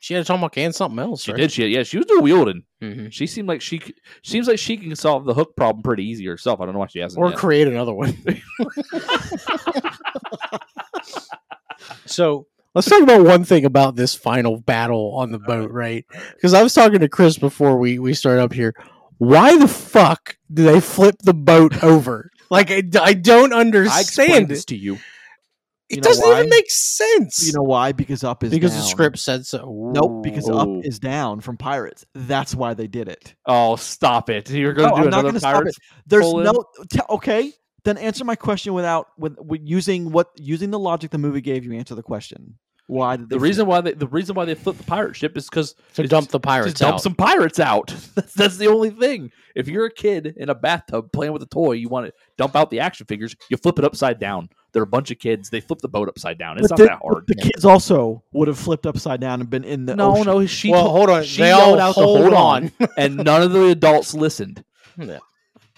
[0.00, 1.22] she had a tomahawk and something else.
[1.22, 1.38] She right?
[1.40, 1.52] did.
[1.52, 2.62] She yeah, she was dual wielding.
[2.82, 3.12] Mhm.
[3.12, 3.80] She seemed like she
[4.22, 6.60] seems like she can solve the hook problem pretty easy herself.
[6.60, 7.22] I don't know why she hasn't.
[7.22, 7.38] or yet.
[7.38, 8.16] create another one.
[12.06, 15.74] so let's talk about one thing about this final battle on the boat, uh-huh.
[15.74, 16.06] right?
[16.34, 18.74] Because I was talking to Chris before we we started up here.
[19.18, 22.30] Why the fuck do they flip the boat over?
[22.50, 24.98] Like I, I don't understand I explained understand this to you.
[25.88, 26.38] It You know doesn't why?
[26.38, 27.46] even make sense.
[27.46, 27.92] You know why?
[27.92, 28.80] Because up is because down.
[28.80, 29.90] the script said so.
[29.94, 32.04] Nope, because up is down from pirates.
[32.14, 33.34] That's why they did it.
[33.46, 34.50] Oh, stop it!
[34.50, 35.78] You're going No, to do I'm not another gonna stop pirates.
[36.06, 37.52] There's no t- okay.
[37.84, 41.64] Then answer my question without with, with using what using the logic the movie gave
[41.64, 41.72] you.
[41.74, 42.58] Answer the question.
[42.88, 45.36] Why did they The reason why they the reason why they flipped the pirate ship
[45.36, 47.02] is because to dump the pirates just dump out.
[47.02, 47.88] some pirates out.
[48.14, 49.30] That's, that's the only thing.
[49.54, 52.56] If you're a kid in a bathtub playing with a toy, you want to dump
[52.56, 53.36] out the action figures.
[53.50, 54.48] You flip it upside down.
[54.72, 55.50] They're a bunch of kids.
[55.50, 56.58] They flip the boat upside down.
[56.58, 57.24] It's But not the, that hard.
[57.26, 60.24] The kids also would have flipped upside down and been in the no, ocean.
[60.26, 60.46] no.
[60.46, 61.24] She well, told- hold on.
[61.24, 62.72] She they all out to hold hold on.
[62.80, 64.64] on, and none of the adults listened.
[64.98, 65.18] Yeah.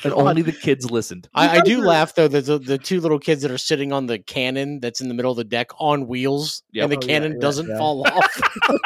[0.05, 1.29] And only the kids listened.
[1.35, 4.07] I, I do laugh though that the, the two little kids that are sitting on
[4.07, 6.83] the cannon that's in the middle of the deck on wheels, Yep.
[6.85, 7.79] and the Oh, cannon yeah, doesn't yeah.
[7.79, 8.41] fall off.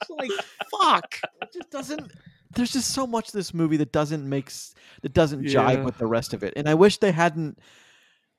[0.00, 0.30] It's like
[0.80, 1.18] fuck.
[1.42, 2.12] it just doesn't
[2.54, 5.84] there's just so much this movie that doesn't makes that doesn't jive Yeah.
[5.84, 7.58] with the rest of it and i wish they hadn't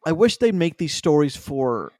[0.06, 1.92] i wish they'd make these stories for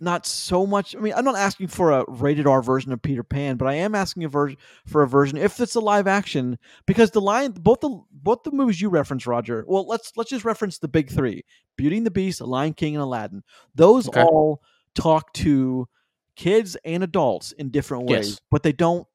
[0.00, 3.22] not so much i mean i'm not asking for a rated r version of peter
[3.22, 6.58] pan but i am asking a version for a version if it's a live action
[6.86, 10.44] because the lion both the both the movies you reference roger well let's let's just
[10.44, 11.44] reference the big three
[11.76, 13.42] beauty and the beast lion king and aladdin
[13.74, 14.22] those Okay.
[14.22, 14.62] all
[14.94, 15.86] talk to
[16.36, 18.40] kids and adults in different ways Yes.
[18.50, 19.06] but they don't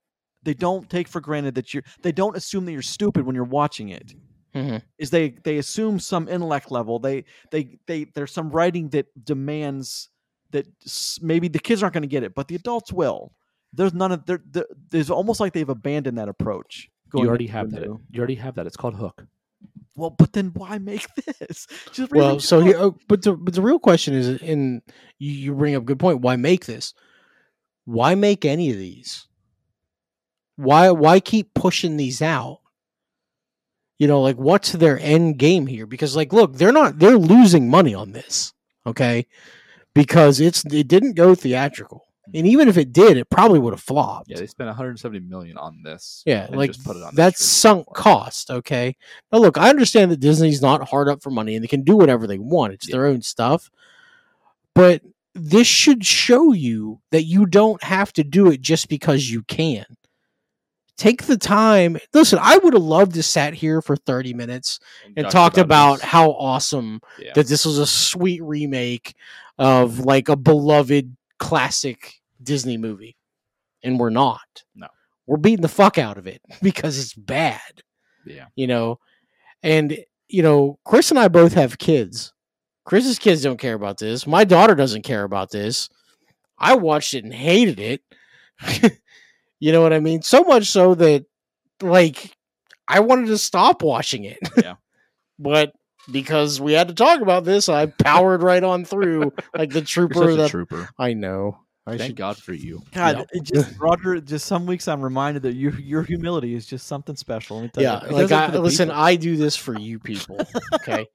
[0.43, 3.43] they don't take for granted that you're they don't assume that you're stupid when you're
[3.43, 4.13] watching it
[4.53, 4.81] Mhm.
[4.99, 10.09] is they they assume some intellect level they they they there's some writing that demands
[10.51, 10.67] that
[11.21, 13.31] maybe the kids aren't going to get it but the adults will
[13.73, 17.71] there's none of there there- there's almost like they've abandoned that approach You already have
[17.71, 17.81] that.
[17.81, 17.99] new.
[18.11, 18.67] You already have that.
[18.67, 19.25] It's called Hook.
[19.95, 21.07] well but then why make
[21.39, 24.81] this just Well, so here, oh, but the but the real question is, and
[25.19, 26.21] you, you bring up a good point.
[26.21, 26.93] Why make this?
[27.85, 29.27] Why make any of these?
[30.57, 32.59] Why why keep pushing these out?
[33.99, 35.85] You know, like what's their end game here?
[35.85, 38.53] Because like, look, they're not they're losing money on this,
[38.85, 39.25] okay?
[39.95, 43.81] Because it's it didn't go theatrical, and even if it did, it probably would have
[43.81, 44.29] flopped.
[44.29, 46.21] Yeah, they spent 170 million on this.
[46.25, 48.03] Yeah, like put it on that's sunk platform.
[48.03, 48.51] cost.
[48.51, 48.97] Okay.
[49.31, 51.95] Now, look, I understand that Disney's not hard up for money and they can do
[51.95, 52.73] whatever they want.
[52.73, 53.71] It's their own stuff.
[54.73, 55.01] But
[55.33, 59.85] this should show you that you don't have to do it just because you can.
[60.97, 61.97] Take the time.
[62.13, 64.79] Listen, I would have loved to sat here for 30 minutes
[65.17, 66.03] and Talked talked about, this.
[66.05, 67.33] how awesome Yeah.
[67.35, 69.13] that this was a sweet remake
[69.57, 73.15] of like a beloved classic Disney movie.
[73.83, 74.63] And we're not.
[74.75, 74.87] No.
[75.27, 77.83] We're beating the fuck out of it because it's bad,
[78.25, 78.45] yeah.
[78.55, 78.99] you know.
[79.63, 82.33] And you know, Chris and I both have kids.
[82.83, 84.27] Chris's kids don't care about this.
[84.27, 85.89] My daughter doesn't care about this.
[86.57, 88.01] I watched it and hated it.
[89.59, 90.21] you know what I mean?
[90.21, 91.25] So much so that
[91.81, 92.35] like
[92.87, 94.39] I wanted to stop watching it.
[94.57, 94.75] Yeah.
[95.39, 95.73] but
[96.11, 99.85] because we had to talk about this, I powered right on through like the You're
[99.85, 100.89] trooper such a that trooper.
[100.97, 101.59] I know.
[101.87, 102.81] I Thank should God for you.
[102.93, 103.27] God, Yep.
[103.33, 104.19] it just Roger.
[104.19, 107.57] Just some weeks I'm reminded that your your humility is just something special.
[107.57, 108.11] Let me tell yeah, you.
[108.11, 109.01] Like I, listen, people.
[109.01, 110.39] I do this for you people,
[110.73, 111.05] okay?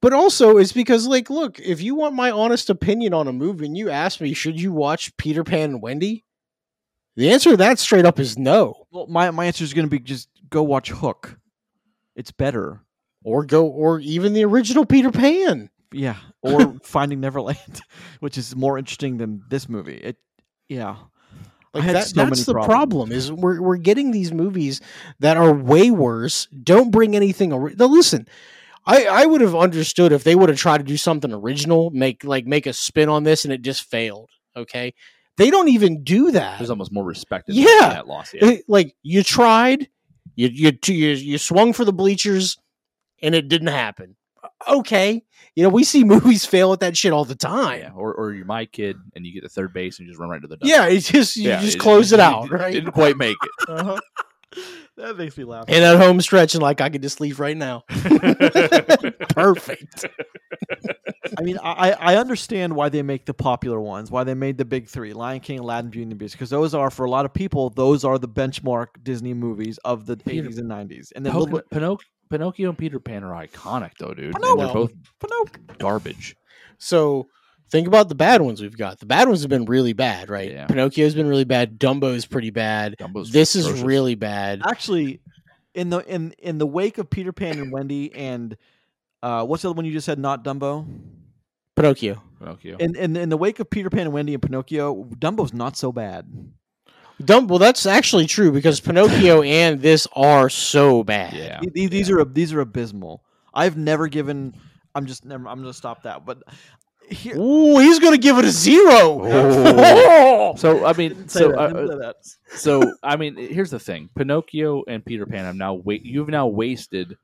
[0.00, 3.66] but also, it's because, like, look, if you want my honest opinion on a movie,
[3.66, 6.24] and you ask me, should you watch Peter Pan and Wendy?
[7.16, 9.90] The answer to that straight up is no, well, my my answer is going to
[9.90, 11.38] be just go watch Hook.
[12.16, 12.80] It's better.
[13.24, 15.70] Or go, or even the original Peter Pan.
[15.92, 17.80] Yeah, or Finding Neverland,
[18.20, 19.96] which is more interesting than this movie.
[19.96, 20.16] It,
[20.68, 20.96] yeah,
[21.74, 22.66] Like that, so that's the problems.
[22.72, 24.80] problem is we're we're getting these movies
[25.18, 26.46] that are way worse.
[26.62, 27.52] Don't bring anything.
[27.52, 28.28] Ori- now listen,
[28.86, 32.22] I I would have understood if they would have tried to do something original, make
[32.24, 34.30] like make a spin on this, and it just failed.
[34.56, 34.94] Okay,
[35.36, 36.58] they don't even do that.
[36.58, 37.48] There's almost more respect.
[37.48, 37.64] Yeah.
[37.80, 38.32] that, that loss.
[38.32, 38.56] Yeah.
[38.68, 39.88] Like you tried,
[40.36, 42.56] you you you you swung for the bleachers,
[43.22, 44.16] and it didn't happen.
[44.68, 45.22] Okay,
[45.54, 47.80] you know we see movies fail at that shit all the time.
[47.80, 47.90] yeah.
[47.94, 50.30] Or, or you're my kid and you get to third base and you just run
[50.30, 50.68] right to the dugout.
[50.68, 52.72] Yeah, it's just you Yeah, just close it you out, did- right?
[52.72, 53.50] Didn't quite make it.
[53.68, 54.00] Uh-huh.
[54.96, 55.64] that makes me laugh.
[55.68, 57.84] And at home stretch, and like I could just leave right now.
[59.28, 60.06] Perfect.
[61.38, 64.64] I mean, I I understand why they make the popular ones, why they made the
[64.64, 67.24] big three: Lion King, Aladdin, Beauty and the Beast, because those are for a lot
[67.24, 71.12] of people, those are the benchmark Disney movies of the eighties and nineties.
[71.14, 72.00] And then Poc- little, Pinoc-
[72.30, 74.26] Pinocchio and Peter Pan are iconic, though, dude.
[74.26, 74.56] And Pinocchio.
[74.64, 75.76] they're both Pinocchio.
[75.78, 76.36] garbage.
[76.78, 77.28] So
[77.70, 78.98] think about the bad ones we've got.
[79.00, 80.50] The bad ones have been really bad, right?
[80.50, 80.66] Yeah.
[80.66, 81.78] Pinocchio's been really bad.
[81.78, 82.96] Dumbo's pretty bad.
[82.98, 84.62] Dumbo's this is really bad.
[84.64, 85.20] Actually,
[85.74, 88.56] in the in in the wake of Peter Pan and Wendy and
[89.22, 90.18] uh, what's the other one you just said?
[90.18, 90.86] Not Dumbo.
[91.76, 92.22] Pinocchio.
[92.38, 92.76] Pinocchio.
[92.78, 95.92] In, in in the wake of Peter Pan and Wendy and Pinocchio, Dumbo's not so
[95.92, 96.26] bad.
[97.24, 97.46] Dumb.
[97.48, 101.34] Well, that's actually true because Pinocchio and this are so bad.
[101.34, 101.60] yeah.
[101.72, 103.22] These, these are these are abysmal.
[103.52, 104.54] I've never given.
[104.94, 105.46] I'm just never.
[105.48, 106.24] I'm gonna stop that.
[106.24, 106.42] But
[107.10, 109.20] here, Ooh, he's gonna give it a zero.
[109.24, 110.54] Oh.
[110.56, 112.16] So I mean, so that, uh, didn't say that.
[112.58, 116.04] so I mean, here's the thing: Pinocchio and Peter Pan i've now wait.
[116.04, 117.16] You've now wasted you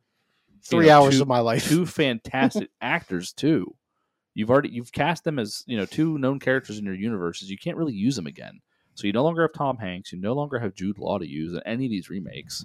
[0.62, 1.68] Three know, hours two- of my life.
[1.68, 3.74] two fantastic actors too.
[4.34, 7.50] You've already you've cast them as you know two known characters in your universes.
[7.50, 8.60] You can't really use them again.
[8.96, 10.12] So you no longer have Tom Hanks.
[10.12, 12.64] You no longer have Jude Law to use in any of these remakes.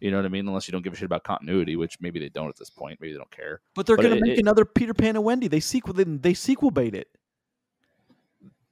[0.00, 0.48] You know what I mean?
[0.48, 2.98] Unless you don't give a shit about continuity, which maybe they don't at this point.
[3.00, 3.60] Maybe they don't care.
[3.74, 5.46] But they're gonna make it- another Peter Pan and Wendy.
[5.46, 5.94] They sequel.
[5.94, 7.08] They, they sequel bait it.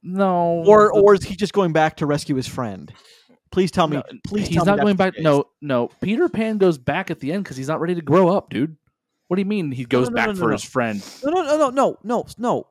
[0.02, 2.92] No, Or or is he just going back to rescue his friend?
[3.50, 3.96] Please tell me.
[3.96, 5.18] No, please he's not going back.
[5.18, 5.88] No, no.
[6.00, 8.76] Peter Pan goes back at the end because he's not ready to grow up, dude.
[9.26, 11.04] What do you mean he goes no, back no, no, for his friend?
[11.24, 12.66] no, no, no, no, no, no, no.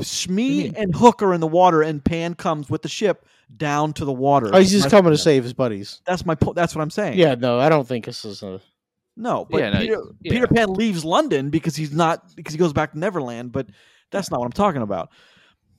[0.00, 3.26] Smee and Hook are in the water, and Pan comes with the ship
[3.56, 4.50] down to the water.
[4.52, 6.00] Oh, he's just Rescue coming to save his buddies.
[6.06, 6.56] That's my point.
[6.56, 7.18] That's what I'm saying.
[7.18, 8.60] Yeah, no, I don't think this is a.
[9.16, 10.32] No, but Yeah, no, Peter, yeah.
[10.32, 13.52] Peter Pan leaves London because he's not because he goes back to Neverland.
[13.52, 13.66] But
[14.10, 15.10] that's not what I'm talking about.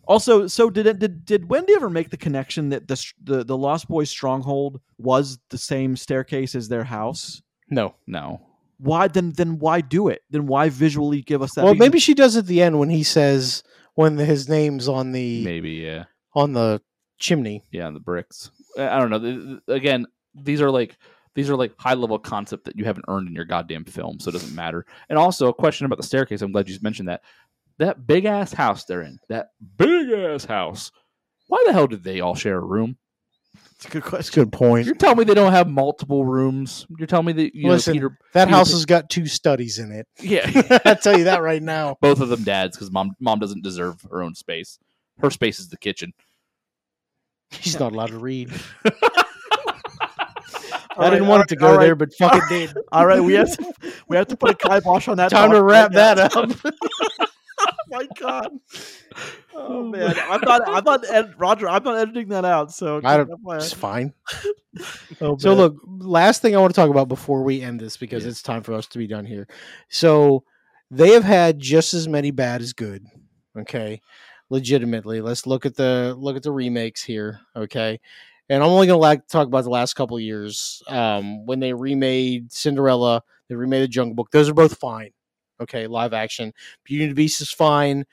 [0.05, 3.43] Also, so did it, did did Wendy ever make the connection that the s- the
[3.43, 7.41] the Lost Boys stronghold was the same staircase as their house?
[7.69, 7.95] No.
[8.05, 8.41] No.
[8.80, 9.32] Why then?
[9.32, 10.21] Then why do it?
[10.30, 11.63] Then why visually give us that?
[11.63, 13.63] Well, Because- maybe she does at the end when he says
[13.95, 16.03] when the, his name's on the Maybe yeah.
[16.36, 16.82] on the
[17.24, 17.63] chimney.
[17.71, 18.51] Yeah, and the bricks.
[18.78, 19.19] I I don't know.
[19.19, 20.05] Th- th- Again,
[20.36, 20.97] these are like
[21.36, 24.30] these are like high level concept that you haven't earned in your goddamn film, so
[24.30, 24.86] it doesn't matter.
[25.09, 26.41] And also a question about the staircase.
[26.41, 27.21] I'm glad you mentioned that.
[27.80, 29.17] That big ass house they're in.
[29.30, 29.47] That
[29.78, 30.91] big ass house.
[31.47, 32.97] Why the hell did they all share a room?
[33.76, 34.41] it's a good That's question.
[34.41, 34.86] a good point.
[34.86, 36.86] You're telling me they don't have multiple rooms.
[36.97, 38.17] You're telling me that you Listen, know Peter.
[38.34, 40.07] That Peter house Pan- has got two studies in it.
[40.19, 40.43] Yeah,
[40.86, 41.97] I tell you that right now.
[42.01, 44.78] both of them dads because mom mom doesn't deserve her own space.
[45.19, 46.13] Her space is the kitchen.
[47.62, 48.51] He's not allowed to read.
[50.95, 51.80] I didn't right, want all it to go right.
[51.86, 52.78] there, but fuck it did.
[52.91, 53.74] All right, we have to
[54.08, 55.32] we have to put a kibosh on that.
[55.32, 56.49] Time to wrap right that up.
[57.60, 58.51] oh my god.
[59.56, 60.62] Oh man, I'm not.
[60.68, 61.10] I'm not.
[61.10, 62.72] Ed, Roger, I'm not editing that out.
[62.72, 64.14] So I don't- It's fine.
[65.20, 68.24] Oh, So look, last thing I want to talk about before we end this because
[68.24, 68.30] Yeah.
[68.30, 69.47] it's time for us to be done here.
[69.89, 70.43] So
[70.91, 73.06] they have had just as many bad as good.
[73.58, 74.01] Okay,
[74.50, 75.22] legitimately.
[75.22, 77.39] Let's look at the look at the remakes here.
[77.56, 78.00] Okay,
[78.50, 80.82] and I'm only going to like talk about the last couple years.
[80.88, 84.32] Um, when they remade Cinderella, they remade the Jungle Book.
[84.32, 85.12] Those are both fine.
[85.62, 86.54] Okay, live action.
[86.84, 88.06] Beauty and the Beast is fine.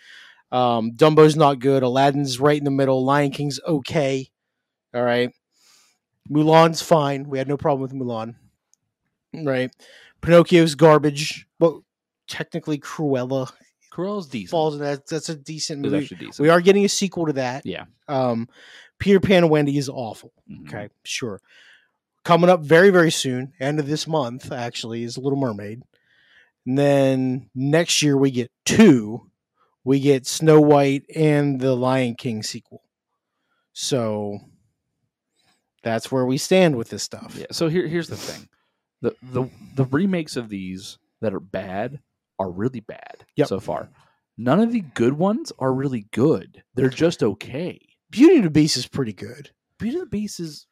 [0.52, 1.82] Um, Dumbo's not good.
[1.82, 3.04] Aladdin's right in the middle.
[3.04, 4.30] Lion King's okay.
[4.94, 5.30] All right.
[6.30, 7.28] Mulan's fine.
[7.28, 8.34] We had no problem with Mulan.
[9.32, 9.70] Right.
[10.22, 11.46] Pinocchio's garbage.
[11.58, 11.84] Well,
[12.28, 13.50] technically Cruella
[13.90, 14.50] Cruella's decent.
[14.50, 15.06] falls in that.
[15.06, 16.06] That's a decent movie.
[16.06, 16.38] decent.
[16.38, 17.66] We are getting a sequel to that.
[17.66, 17.84] Yeah.
[18.08, 18.48] Um,
[18.98, 20.32] Peter Pan and Wendy is awful.
[20.50, 20.68] Mhm.
[20.68, 21.40] Okay, sure.
[22.24, 25.82] Coming up very, very soon, end of this month, actually, is Little Mermaid.
[26.66, 29.30] And then next year we get two.
[29.84, 32.82] We get Snow White and the Lion King sequel.
[33.72, 34.38] So
[35.82, 37.34] that's where we stand with this stuff.
[37.38, 37.46] Yeah.
[37.52, 38.48] So here, here's the thing:
[39.00, 42.00] the the the remakes of these that are bad
[42.40, 43.48] are really bad Yep.
[43.48, 43.90] so far.
[44.38, 46.62] None of the good ones are really good.
[46.74, 47.78] They're just okay.
[48.10, 49.50] Beauty and the Beast is pretty good.
[49.78, 50.66] Beauty and the Beast is.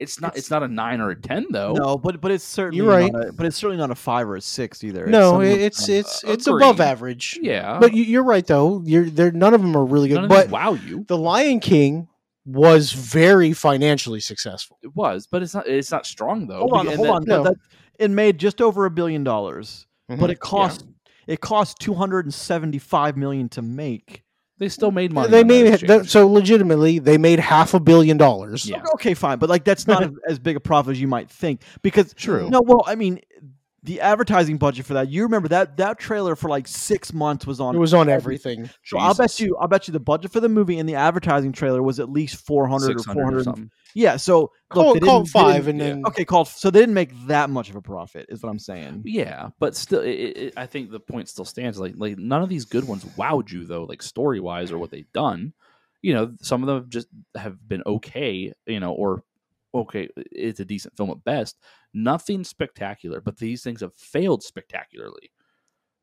[0.00, 0.32] It's not.
[0.32, 1.72] It's- It's, not a nine or a ten though.
[1.74, 3.12] no, but but it's certainly You're right.
[3.12, 5.06] Not a, but it's certainly not a five or a six either.
[5.06, 7.38] no, somewhere it's it's uh, it's above average.
[7.40, 7.78] Yeah.
[7.80, 8.82] But you, you're right though.
[8.84, 9.30] You're there.
[9.30, 10.16] None of them are really good.
[10.16, 11.04] none but wow you.
[11.06, 12.08] the Lion King
[12.44, 14.78] was very financially successful.
[14.82, 15.68] It was, but it's not.
[15.68, 16.58] It's not strong though.
[16.58, 17.24] hold on, And hold then- on.
[17.26, 17.42] no.
[17.44, 17.54] That,
[18.00, 20.18] it made just over a billion dollars, Mhm.
[20.18, 20.84] but it cost
[21.26, 24.22] it cost two hundred and seventy five million to make.
[24.58, 25.30] They still made money.
[25.30, 28.64] they on that made so legitimately they made half a billion dollars.
[28.68, 28.82] Yeah.
[28.94, 31.62] Okay, fine, but like that's not as- as big a profit as you might think
[31.82, 32.48] because True.
[32.50, 33.20] No, well, I mean,
[33.84, 35.08] the advertising budget for that.
[35.10, 37.74] You remember that that trailer for like six months was on.
[37.74, 38.68] It was on everything.
[38.84, 41.52] So I'll bet you, I'll bet you, the budget for the movie and the advertising
[41.52, 43.44] trailer was at least four hundred or 600 four or hundred.
[43.44, 43.70] something.
[43.94, 46.48] Yeah, so Call, look, they call it didn't- they five and then Okay, called.
[46.48, 49.02] So they didn't make that much of a profit, is what I'm saying.
[49.04, 51.78] Yeah, but still, it, it, I think the point still stands.
[51.78, 54.90] Like, like none of these good ones wowed you though, like story wise or what
[54.90, 55.52] they've done.
[56.02, 57.06] You know, some of them just
[57.36, 58.52] have been okay.
[58.66, 59.22] You know, or
[59.74, 61.58] okay, it's a decent film at best.
[61.92, 65.30] Nothing spectacular, but these things have failed spectacularly.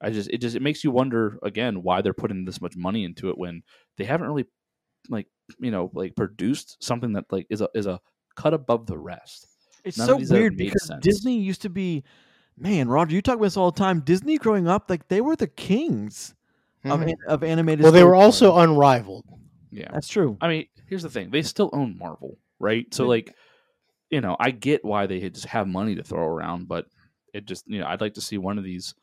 [0.01, 3.03] I just, it just, it makes you wonder again why they're putting this much money
[3.05, 3.61] into it when
[3.97, 4.45] they haven't really,
[5.09, 5.27] like,
[5.59, 7.99] you know, like produced something that like is a is a
[8.35, 9.47] cut above the rest.
[9.83, 11.03] It's None so weird because sense.
[11.03, 12.03] Disney used to be,
[12.57, 13.15] man, Roger.
[13.15, 14.01] You talk about this all the time.
[14.01, 16.33] Disney growing up, like they were the kings
[16.85, 17.09] of, Mhm.
[17.11, 17.83] an- of animated.
[17.83, 19.25] well they were also unrivaled.
[19.71, 20.37] Yeah, That's true.
[20.41, 22.91] I mean, here's the thing: they still own Marvel, right?
[22.93, 23.35] So, They- like,
[24.11, 26.85] you know, I get why they just have money to throw around, but
[27.33, 28.93] it just, you know, I'd like to see one of these,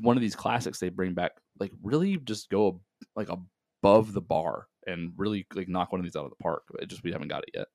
[0.00, 2.80] one of these classics they bring back, like, really just go
[3.14, 6.62] like above the bar and really like knock one of these out of the park.
[6.78, 7.66] It just we haven't got it yet.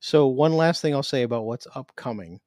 [0.00, 2.40] So one last thing I'll say about what's upcoming.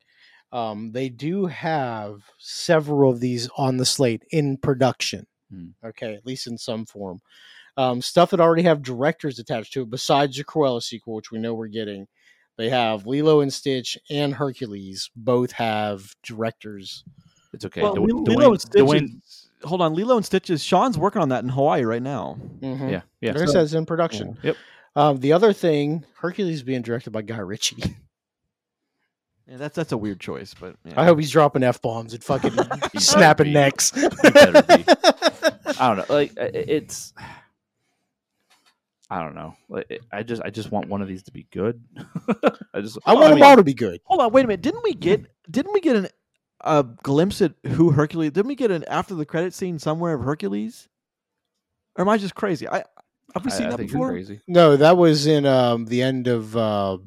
[0.52, 5.28] Um, they do have several of these on the slate in production.
[5.52, 5.70] Hmm.
[5.84, 7.20] Okay, at least in some form.
[7.78, 11.40] Um, stuff that already have directors attached to it, besides the Cruella sequel, which we
[11.40, 12.08] know we're getting.
[12.60, 17.06] They have Lilo and Stitch and Hercules both have directors.
[17.54, 17.82] It's okay.
[17.82, 18.84] Well, Dwayne- Lilo Dwayne- and Stitch.
[18.84, 20.62] Dwayne- is- hold on, Lilo and Stitches.
[20.62, 22.38] Sean's working on that in Hawaii right now.
[22.60, 22.92] Mhm.
[22.92, 23.32] yeah, yeah.
[23.32, 24.38] Like I said, it's in production.
[24.44, 24.58] Yep.
[24.98, 27.82] Um, the other thing, Hercules is being directed by Guy Ritchie.
[29.48, 30.94] Yeah, that's that's a weird choice, but yeah.
[30.96, 33.90] I hope he's dropping f bombs and fucking better snapping necks.
[33.90, 34.02] be.
[34.24, 36.06] I don't know.
[36.08, 37.14] Like i- i- it's.
[39.10, 39.56] I don't know.
[40.12, 41.84] I just I just want one of these to be good.
[42.74, 44.02] I just I want I them mean- all to be good.
[44.06, 44.62] Hold on, wait a minute.
[44.62, 46.08] Didn't we get didn't we get an
[46.62, 48.32] a glimpse at who Hercules?
[48.32, 50.88] Didn't we get an after the credit scene somewhere of Hercules?
[51.96, 52.68] Or am I just crazy?
[52.68, 52.84] I
[53.34, 54.10] have we seen I that think before?
[54.10, 54.42] crazy.
[54.48, 56.98] No, that was in um, the end of uh,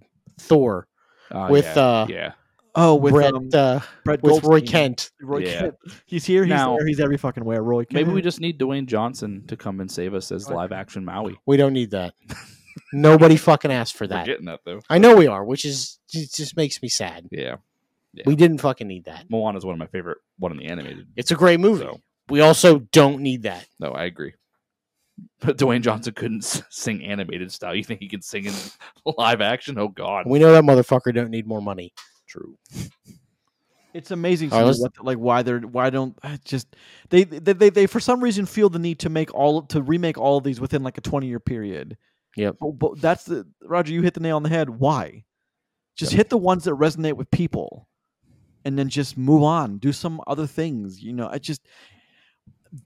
[0.40, 0.88] Thor
[1.30, 2.32] Uh, with yeah, uh, yeah.
[2.75, 5.11] Oh, with Brett um, uh, Brett with Roy Kent.
[5.20, 5.61] Roy Yeah.
[5.61, 5.75] Kent.
[6.07, 6.45] He's here.
[6.45, 6.87] He's Now- there.
[6.87, 7.62] He's every fucking where.
[7.62, 7.85] Roy.
[7.85, 7.93] Kent.
[7.95, 11.39] Maybe we just need Dwayne Johnson to come and save us as live action Maui.
[11.47, 12.14] We don't need that.
[12.95, 14.27] Nobody fucking asked for We're that.
[14.27, 14.81] getting that though.
[14.89, 17.29] I know we are, which is it just makes me sad.
[17.31, 17.57] Yeah,
[18.14, 18.23] Yeah.
[18.27, 19.27] We didn't fucking need that.
[19.31, 21.07] Moana is one of my favorite one in the animated.
[21.16, 21.85] It's a great movie.
[21.85, 22.01] So
[22.31, 23.66] We also don't need that.
[23.81, 24.33] no, I agree.
[25.41, 27.75] But Dwayne Johnson couldn't sing animated style.
[27.75, 28.55] You think he can sing in
[29.18, 29.77] live action?
[29.79, 31.93] Oh God, We know that motherfucker don't need more money.
[32.33, 32.57] True.
[33.95, 36.76] It's amazing to All right, what, like why they're why don't just
[37.11, 40.16] they, they they they for some reason feel the need to make all to remake
[40.16, 41.99] all of these within like a twenty year period.
[42.37, 42.57] Yep.
[42.61, 43.93] But, but that's the Roger.
[43.93, 44.70] You hit the nail on the head.
[44.70, 45.24] Why?
[45.95, 47.87] Just hit the ones that resonate with people,
[48.64, 49.76] and then just move on.
[49.76, 51.03] Do some other things.
[51.03, 51.61] You know, I just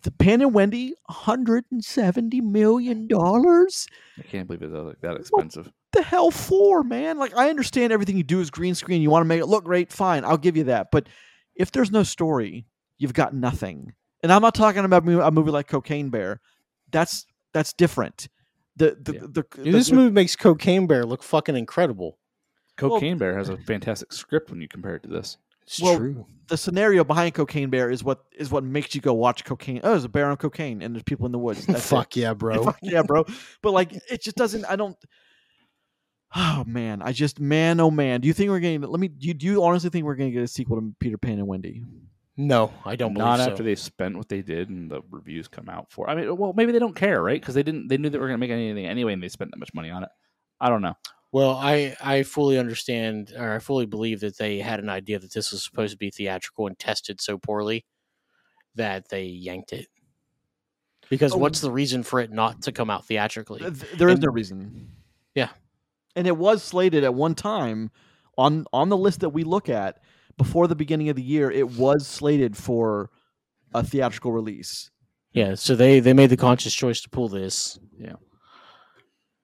[0.03, 3.87] the Pan and Wendy, hundred and seventy million dollars.
[4.19, 5.71] I can't believe it's uh, like that expensive.
[5.97, 7.19] The hell for, man?
[7.19, 9.03] Like I understand everything you do is green screen.
[9.03, 10.25] You want to make it look great, fine.
[10.25, 10.89] I'll give you that.
[10.93, 11.09] But
[11.55, 12.67] if there's no story,
[12.99, 13.93] you've got nothing.
[14.23, 16.41] And I'm not talking about a movie like Cocaine Bear.
[16.91, 18.29] That's that's different.
[18.77, 19.21] The the, Yeah.
[19.23, 22.19] the, Dude, the- this movie makes Cocaine Bear look fucking incredible.
[22.77, 25.39] Cocaine Bear has a fantastic script when you compare it to this.
[25.63, 26.27] It's Well, true.
[26.49, 29.81] the scenario behind Cocaine Bear is what is what makes you go watch Cocaine.
[29.83, 31.65] Oh, there's a bear on cocaine and there's people in the woods.
[31.67, 31.89] That's it.
[31.89, 32.63] Fuck yeah, bro.
[32.65, 33.25] Fuck yeah, bro.
[33.63, 34.65] But like, it just doesn't.
[34.67, 34.97] I don't.
[36.39, 38.21] Oh man, I just man, oh man.
[38.21, 38.83] Do you think we're getting?
[38.83, 39.09] Let me.
[39.09, 41.39] Do you, do you honestly think we're going to get a sequel to Peter Pan
[41.39, 41.83] and Wendy?
[42.37, 43.51] No, I don't believe Not so.
[43.51, 46.11] after they spent what they did and the reviews come out for.
[46.11, 47.41] I mean, well, maybe they don't care, right?
[47.41, 47.89] Because they didn't.
[47.89, 49.89] They knew they were going to make anything anyway, and they spent that much money
[49.89, 50.11] on it.
[50.61, 50.93] I don't know.
[51.33, 55.33] Well, I I fully understand, or I fully believe that they had an idea that
[55.33, 57.87] this was supposed to be theatrical and tested so poorly
[58.75, 59.87] that they yanked it.
[61.09, 61.39] Because Oh.
[61.39, 63.61] what's the reason for it not to come out theatrically?
[63.61, 64.91] Th- There is And- no reason.
[65.35, 65.49] Yeah.
[66.17, 67.91] And it was slated at one time
[68.37, 70.01] on on the list that we look at
[70.37, 71.51] before the beginning of the year.
[71.51, 73.11] It was slated for
[73.75, 74.91] a theatrical release.
[75.33, 77.79] Yeah, so they they made the conscious choice to pull this.
[77.99, 78.15] Yeah.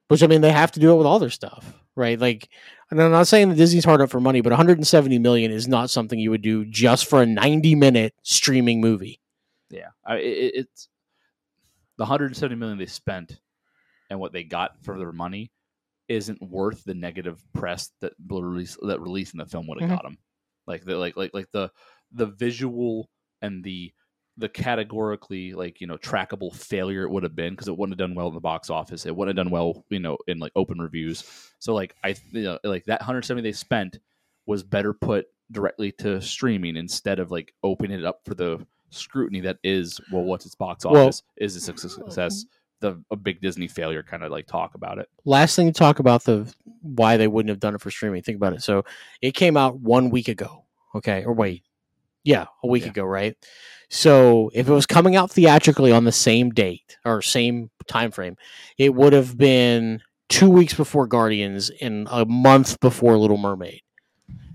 [0.08, 2.18] Which I mean, they have to do it with all their stuff, right?
[2.18, 2.48] Like,
[2.90, 5.88] and I'm not saying that Disney's hard up for money, but 170 million is not
[5.90, 9.20] something you would do just for a 90 minute streaming movie.
[9.70, 10.88] Yeah, I, it, it- it's
[11.96, 13.38] the 170 million they spent
[14.10, 15.50] and what they got for their money
[16.12, 19.94] isn't worth the negative press that release that releasing the film would have Mhm.
[19.94, 20.18] got them.
[20.66, 21.70] Like the like like like the
[22.12, 23.08] the visual
[23.40, 23.92] and the
[24.38, 28.08] the categorically like you know trackable failure it would have been because it wouldn't have
[28.08, 29.06] done well in the box office.
[29.06, 31.24] It wouldn't have done well you know in like open reviews.
[31.58, 33.98] So like I you know like that 170 they spent
[34.46, 39.40] was better put directly to streaming instead of like opening it up for the scrutiny
[39.40, 42.44] that is well what's its box Well- office is it a success
[42.82, 45.98] the a big disney failure kind of like talk about it Last thing to talk
[46.00, 46.52] about the
[46.82, 48.22] why they wouldn't have done it for streaming.
[48.22, 48.62] Think about it.
[48.62, 48.84] So
[49.22, 50.64] it came out one week ago.
[50.94, 51.62] Okay, or wait,
[52.24, 52.90] yeah, a week Yeah.
[52.90, 53.34] ago, right?
[53.88, 58.36] So if it was coming out theatrically on the same date or same time frame,
[58.78, 63.82] it would have been two weeks before Guardians and a month before Little Mermaid.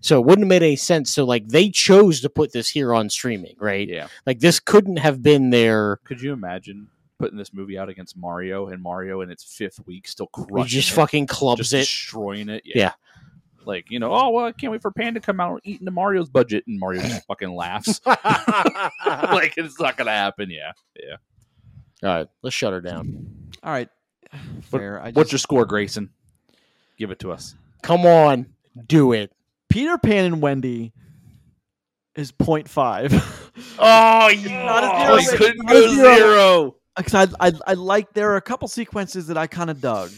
[0.01, 1.11] So it wouldn't have made any sense.
[1.11, 3.87] So like they chose to put this here on streaming, right?
[3.87, 5.99] yeah Like this couldn't have been there.
[6.03, 6.87] could you imagine
[7.19, 10.67] putting this movie out against mario and mario in its fifth week still He crushing
[10.67, 11.77] just it, fucking clubs just it.
[11.79, 12.93] destroying it Yeah.
[13.65, 15.79] like you know oh well i can't wait for pan to come out and eat
[15.79, 21.15] into mario's budget and mario just fucking laughs like it's not gonna happen yeah yeah
[22.07, 23.49] All right, let's shut her down.
[23.63, 23.89] All right,
[24.61, 25.01] fair.
[25.01, 26.09] I what's your score grayson
[26.97, 28.47] give it to us Come on,
[28.87, 29.31] do it.
[29.69, 30.93] Peter Pan and Wendy
[32.15, 33.43] is 0.5.
[33.79, 36.15] Oh, Not a oh, zero, you wait, couldn't go zero.
[36.15, 39.79] zero Because I, I I like there are a couple sequences that I kind of
[39.79, 40.09] dug.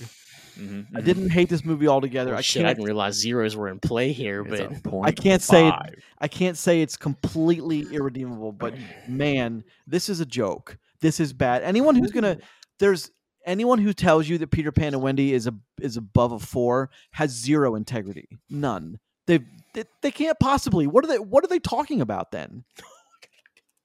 [0.58, 1.06] Mhm, I mhm.
[1.06, 2.34] didn't hate this movie altogether.
[2.34, 4.72] Oh, I shit, I didn't realize zeros were in play here, but
[5.04, 5.74] I can't say it-
[6.20, 8.74] I can't say it's completely irredeemable, but
[9.08, 10.78] man, this is a joke.
[11.02, 11.64] This is bad.
[11.64, 12.38] Anyone who's gonna
[12.80, 13.10] there's
[13.46, 16.90] anyone who tells you that Peter Pan and Wendy is a is above a four
[17.12, 18.28] has zero integrity.
[18.50, 19.00] None.
[19.28, 19.40] They
[19.74, 20.88] they, they can't possibly.
[20.88, 22.64] What are they what are they talking about then?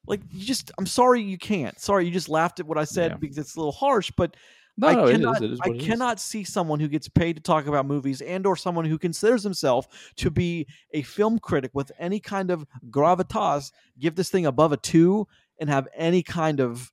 [0.07, 1.79] Like you just I'm sorry you can't.
[1.81, 3.17] Sorry, you just laughed at what I said Yeah.
[3.19, 4.37] because it's a little harsh, but
[4.77, 5.87] No, I no, it is- cannot, it is I what it is.
[5.89, 9.43] cannot see someone who gets paid to talk about movies and or someone who considers
[9.43, 9.87] himself
[10.17, 14.77] to be a film critic with any kind of gravitas give this thing above a
[14.77, 15.27] two
[15.61, 16.91] and have any kind of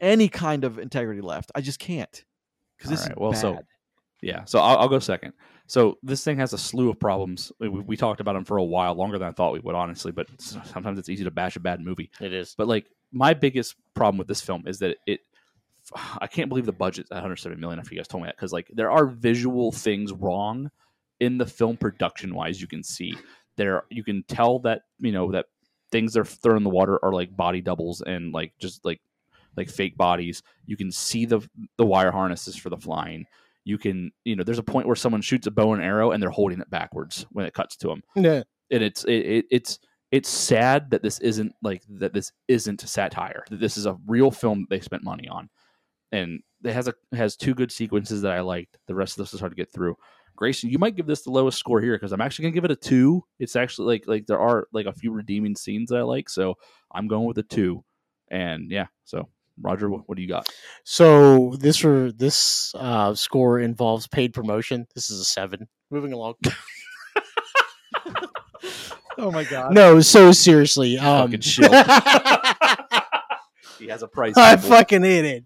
[0.00, 1.50] any kind of integrity left.
[1.54, 2.24] I just can't
[2.76, 3.40] because this Alright, is well, bad.
[3.40, 3.58] so-
[4.22, 5.32] Yeah, so I'll, I'll go second.
[5.66, 7.50] So this thing has a slew of problems.
[7.58, 10.12] We, we talked about them for a while, longer than I thought we would, honestly.
[10.12, 12.10] But sometimes it's easy to bash a bad movie.
[12.20, 12.54] It is.
[12.56, 15.20] But like my biggest problem with this film is that it,
[16.18, 17.80] I can't believe the budget's 170 million.
[17.80, 20.70] After you guys told me that, because like there are visual things wrong
[21.18, 22.60] in the film production wise.
[22.60, 23.14] You can see
[23.56, 25.46] there, you can tell that you know that
[25.90, 29.00] things they're throwing in the water are like body doubles and like just like
[29.56, 30.42] like fake bodies.
[30.66, 31.40] You can see the
[31.76, 33.26] the wire harnesses for the flying.
[33.64, 36.22] You can you know there's a point where someone shoots a bow and arrow and
[36.22, 38.42] they're holding it backwards when it cuts to them Yeah.
[38.70, 39.78] and it's it, it, it's
[40.10, 44.30] it's sad that this isn't like that this isn't satire that this is a real
[44.30, 45.48] film they spent money on.
[46.10, 48.76] And it has a it has two good sequences that i liked.
[48.86, 49.96] The rest of this is hard to get through.
[50.36, 52.70] Grayson you might give this the lowest score here because i'm actually gonna give it
[52.70, 53.22] a two.
[53.38, 56.56] It's actually like like there are like a few redeeming scenes that i like so
[56.92, 57.84] i'm going with a two.
[58.28, 59.28] And yeah so
[59.62, 60.48] roger what, what do you got
[60.84, 64.86] So this for this uh, score involves paid promotion.
[64.94, 65.68] This is a seven.
[65.90, 66.34] Moving along.
[69.18, 69.74] Oh my god.
[69.74, 70.98] no, so seriously.
[70.98, 71.70] Um, Fucking shit.
[73.78, 74.70] he has a price I people.
[74.70, 75.44] fucking hate it.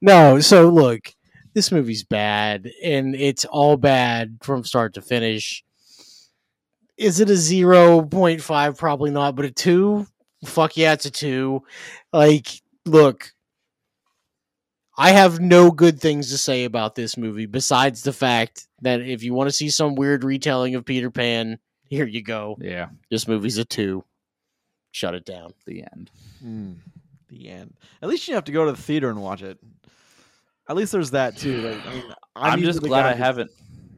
[0.00, 1.12] No, so look,
[1.54, 5.62] this movie's bad, and it's all bad from start to finish.
[6.96, 8.78] Is it a zero point five?
[8.78, 10.06] Probably not, but a two.
[10.46, 11.62] Fuck yeah, it's a two.
[12.12, 12.48] Like,
[12.88, 13.32] look,
[14.96, 19.22] I have no good things to say about this movie besides the fact that if
[19.22, 21.58] you want to see some weird retelling of Peter Pan,
[21.88, 22.56] here you go.
[22.60, 24.04] yeah This movie's a two.
[24.90, 25.52] Shut it down.
[25.66, 26.10] the end
[26.40, 26.72] Hmm.
[27.28, 27.74] the end.
[28.02, 29.58] At least you have to go to the theater and watch it.
[30.68, 31.60] At least there's that too.
[31.62, 32.04] Like, I mean,
[32.36, 33.50] I'm, usually just glad I who- haven't.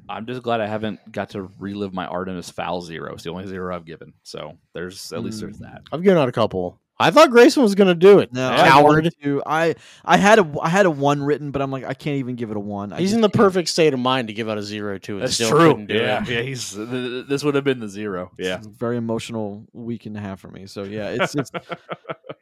[0.09, 3.15] I'm just glad I haven't got to relive my Artemis Fowl zero.
[3.15, 4.13] It's the only zero I've given.
[4.25, 5.61] So there's at least there's Mm.
[5.71, 5.83] that.
[5.93, 6.81] I've given out a couple.
[7.01, 8.33] I thought Grayson was going to do it.
[8.33, 8.63] No, Yeah.
[8.63, 9.15] I Coward.
[9.23, 9.43] to.
[9.47, 9.75] I
[10.05, 12.51] I had a I had a one written, but I'm like I can't even give
[12.51, 12.93] it a one.
[12.93, 13.41] I He's just in the can't.
[13.41, 15.29] perfect state of mind to give out a zero to it.
[15.29, 16.29] Still couldn't do Yeah, it.
[16.29, 16.41] yeah.
[16.43, 18.31] He's th- th- this would have been the zero.
[18.39, 18.59] Yeah.
[18.59, 20.67] It's a very emotional week and a half for me.
[20.67, 21.51] So yeah, it's it's.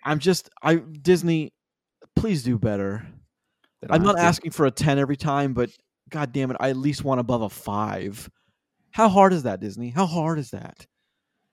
[0.05, 1.53] I'm just I Disney,
[2.17, 3.07] please do better.
[3.89, 5.71] I'm not asking for a ten every time, but
[6.11, 8.29] god damn it, I at least want above a five.
[8.91, 9.91] How hard is that, Disney?
[9.91, 10.87] How hard is that?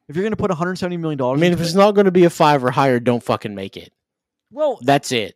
[0.07, 2.11] If you're going to put 170 million dollars, I mean, if it's not going to
[2.11, 3.91] be a five or higher, don't fucking make it.
[4.51, 5.35] well, That's it.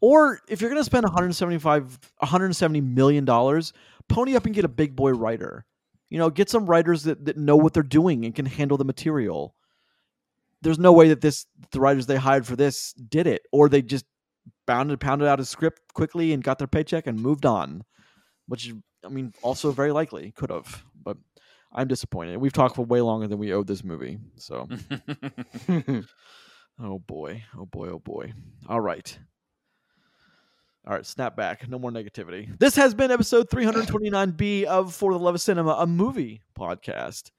[0.00, 3.72] Or if you're going to spend 175 170 million dollars,
[4.08, 5.66] pony up and get a big boy writer.
[6.08, 8.84] You know, get some writers that, that know what they're doing and can handle the
[8.84, 9.54] material.
[10.62, 13.82] There's no way that this the writers they hired for this did it or they
[13.82, 14.04] just
[14.66, 17.84] bounded pounded out a script quickly and got their paycheck and moved on,
[18.48, 18.72] which
[19.04, 20.82] I mean also very likely could have,
[21.72, 22.38] I'm disappointed.
[22.38, 24.18] We've talked for way longer than we owed this movie.
[24.36, 24.68] So,
[26.80, 28.32] oh boy, oh boy, oh boy.
[28.68, 29.18] All right.
[30.86, 31.68] All right, snap back.
[31.68, 32.58] No more negativity.
[32.58, 37.30] This has been episode 329B of For the Love of Cinema, a movie podcast.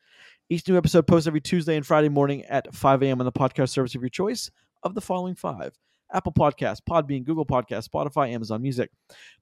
[0.47, 3.19] Each new episode posts every Tuesday and Friday morning at 5 a.m.
[3.19, 4.51] on the podcast service of your choice
[4.83, 5.73] of the following five
[6.13, 8.91] Apple Podcasts, Podbean, Google Podcasts, Spotify, Amazon Music.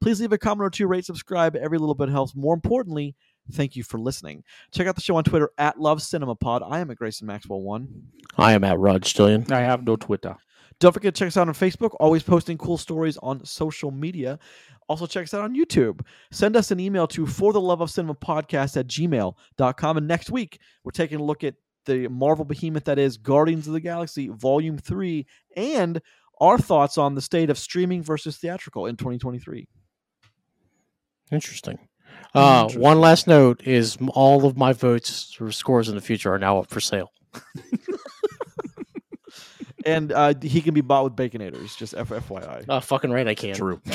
[0.02, 1.56] Please leave a comment or two, rate, subscribe.
[1.56, 2.36] Every little bit helps.
[2.36, 3.16] More importantly,
[3.52, 4.44] thank you for listening.
[4.72, 6.64] Check out the show on Twitter at Love Cinema Pod.
[6.66, 8.08] I am at Grayson Maxwell One.
[8.38, 9.52] I am at Rod Stillion.
[9.52, 10.36] I have no Twitter.
[10.80, 14.40] Don't forget to check us out on Facebook, always posting cool stories on social media.
[14.88, 16.02] Also, check us out on YouTube.
[16.32, 19.98] Send us an email to for the love of cinema podcast at gmail.com.
[19.98, 23.74] And next week, we're taking a look at the Marvel behemoth that is Guardians of
[23.74, 25.26] the Galaxy Volume 3
[25.58, 26.02] and
[26.40, 29.68] our thoughts on the state of streaming versus theatrical in 2023.
[31.32, 31.89] Interesting.
[32.36, 36.40] Uh, One last note is all of my votes or scores in the future are
[36.40, 37.12] now up for sale.
[39.86, 42.66] And uh, he can be bought with Baconators, just F- FYI.
[42.68, 43.56] Uh, fucking right, I can.
[43.56, 43.82] True.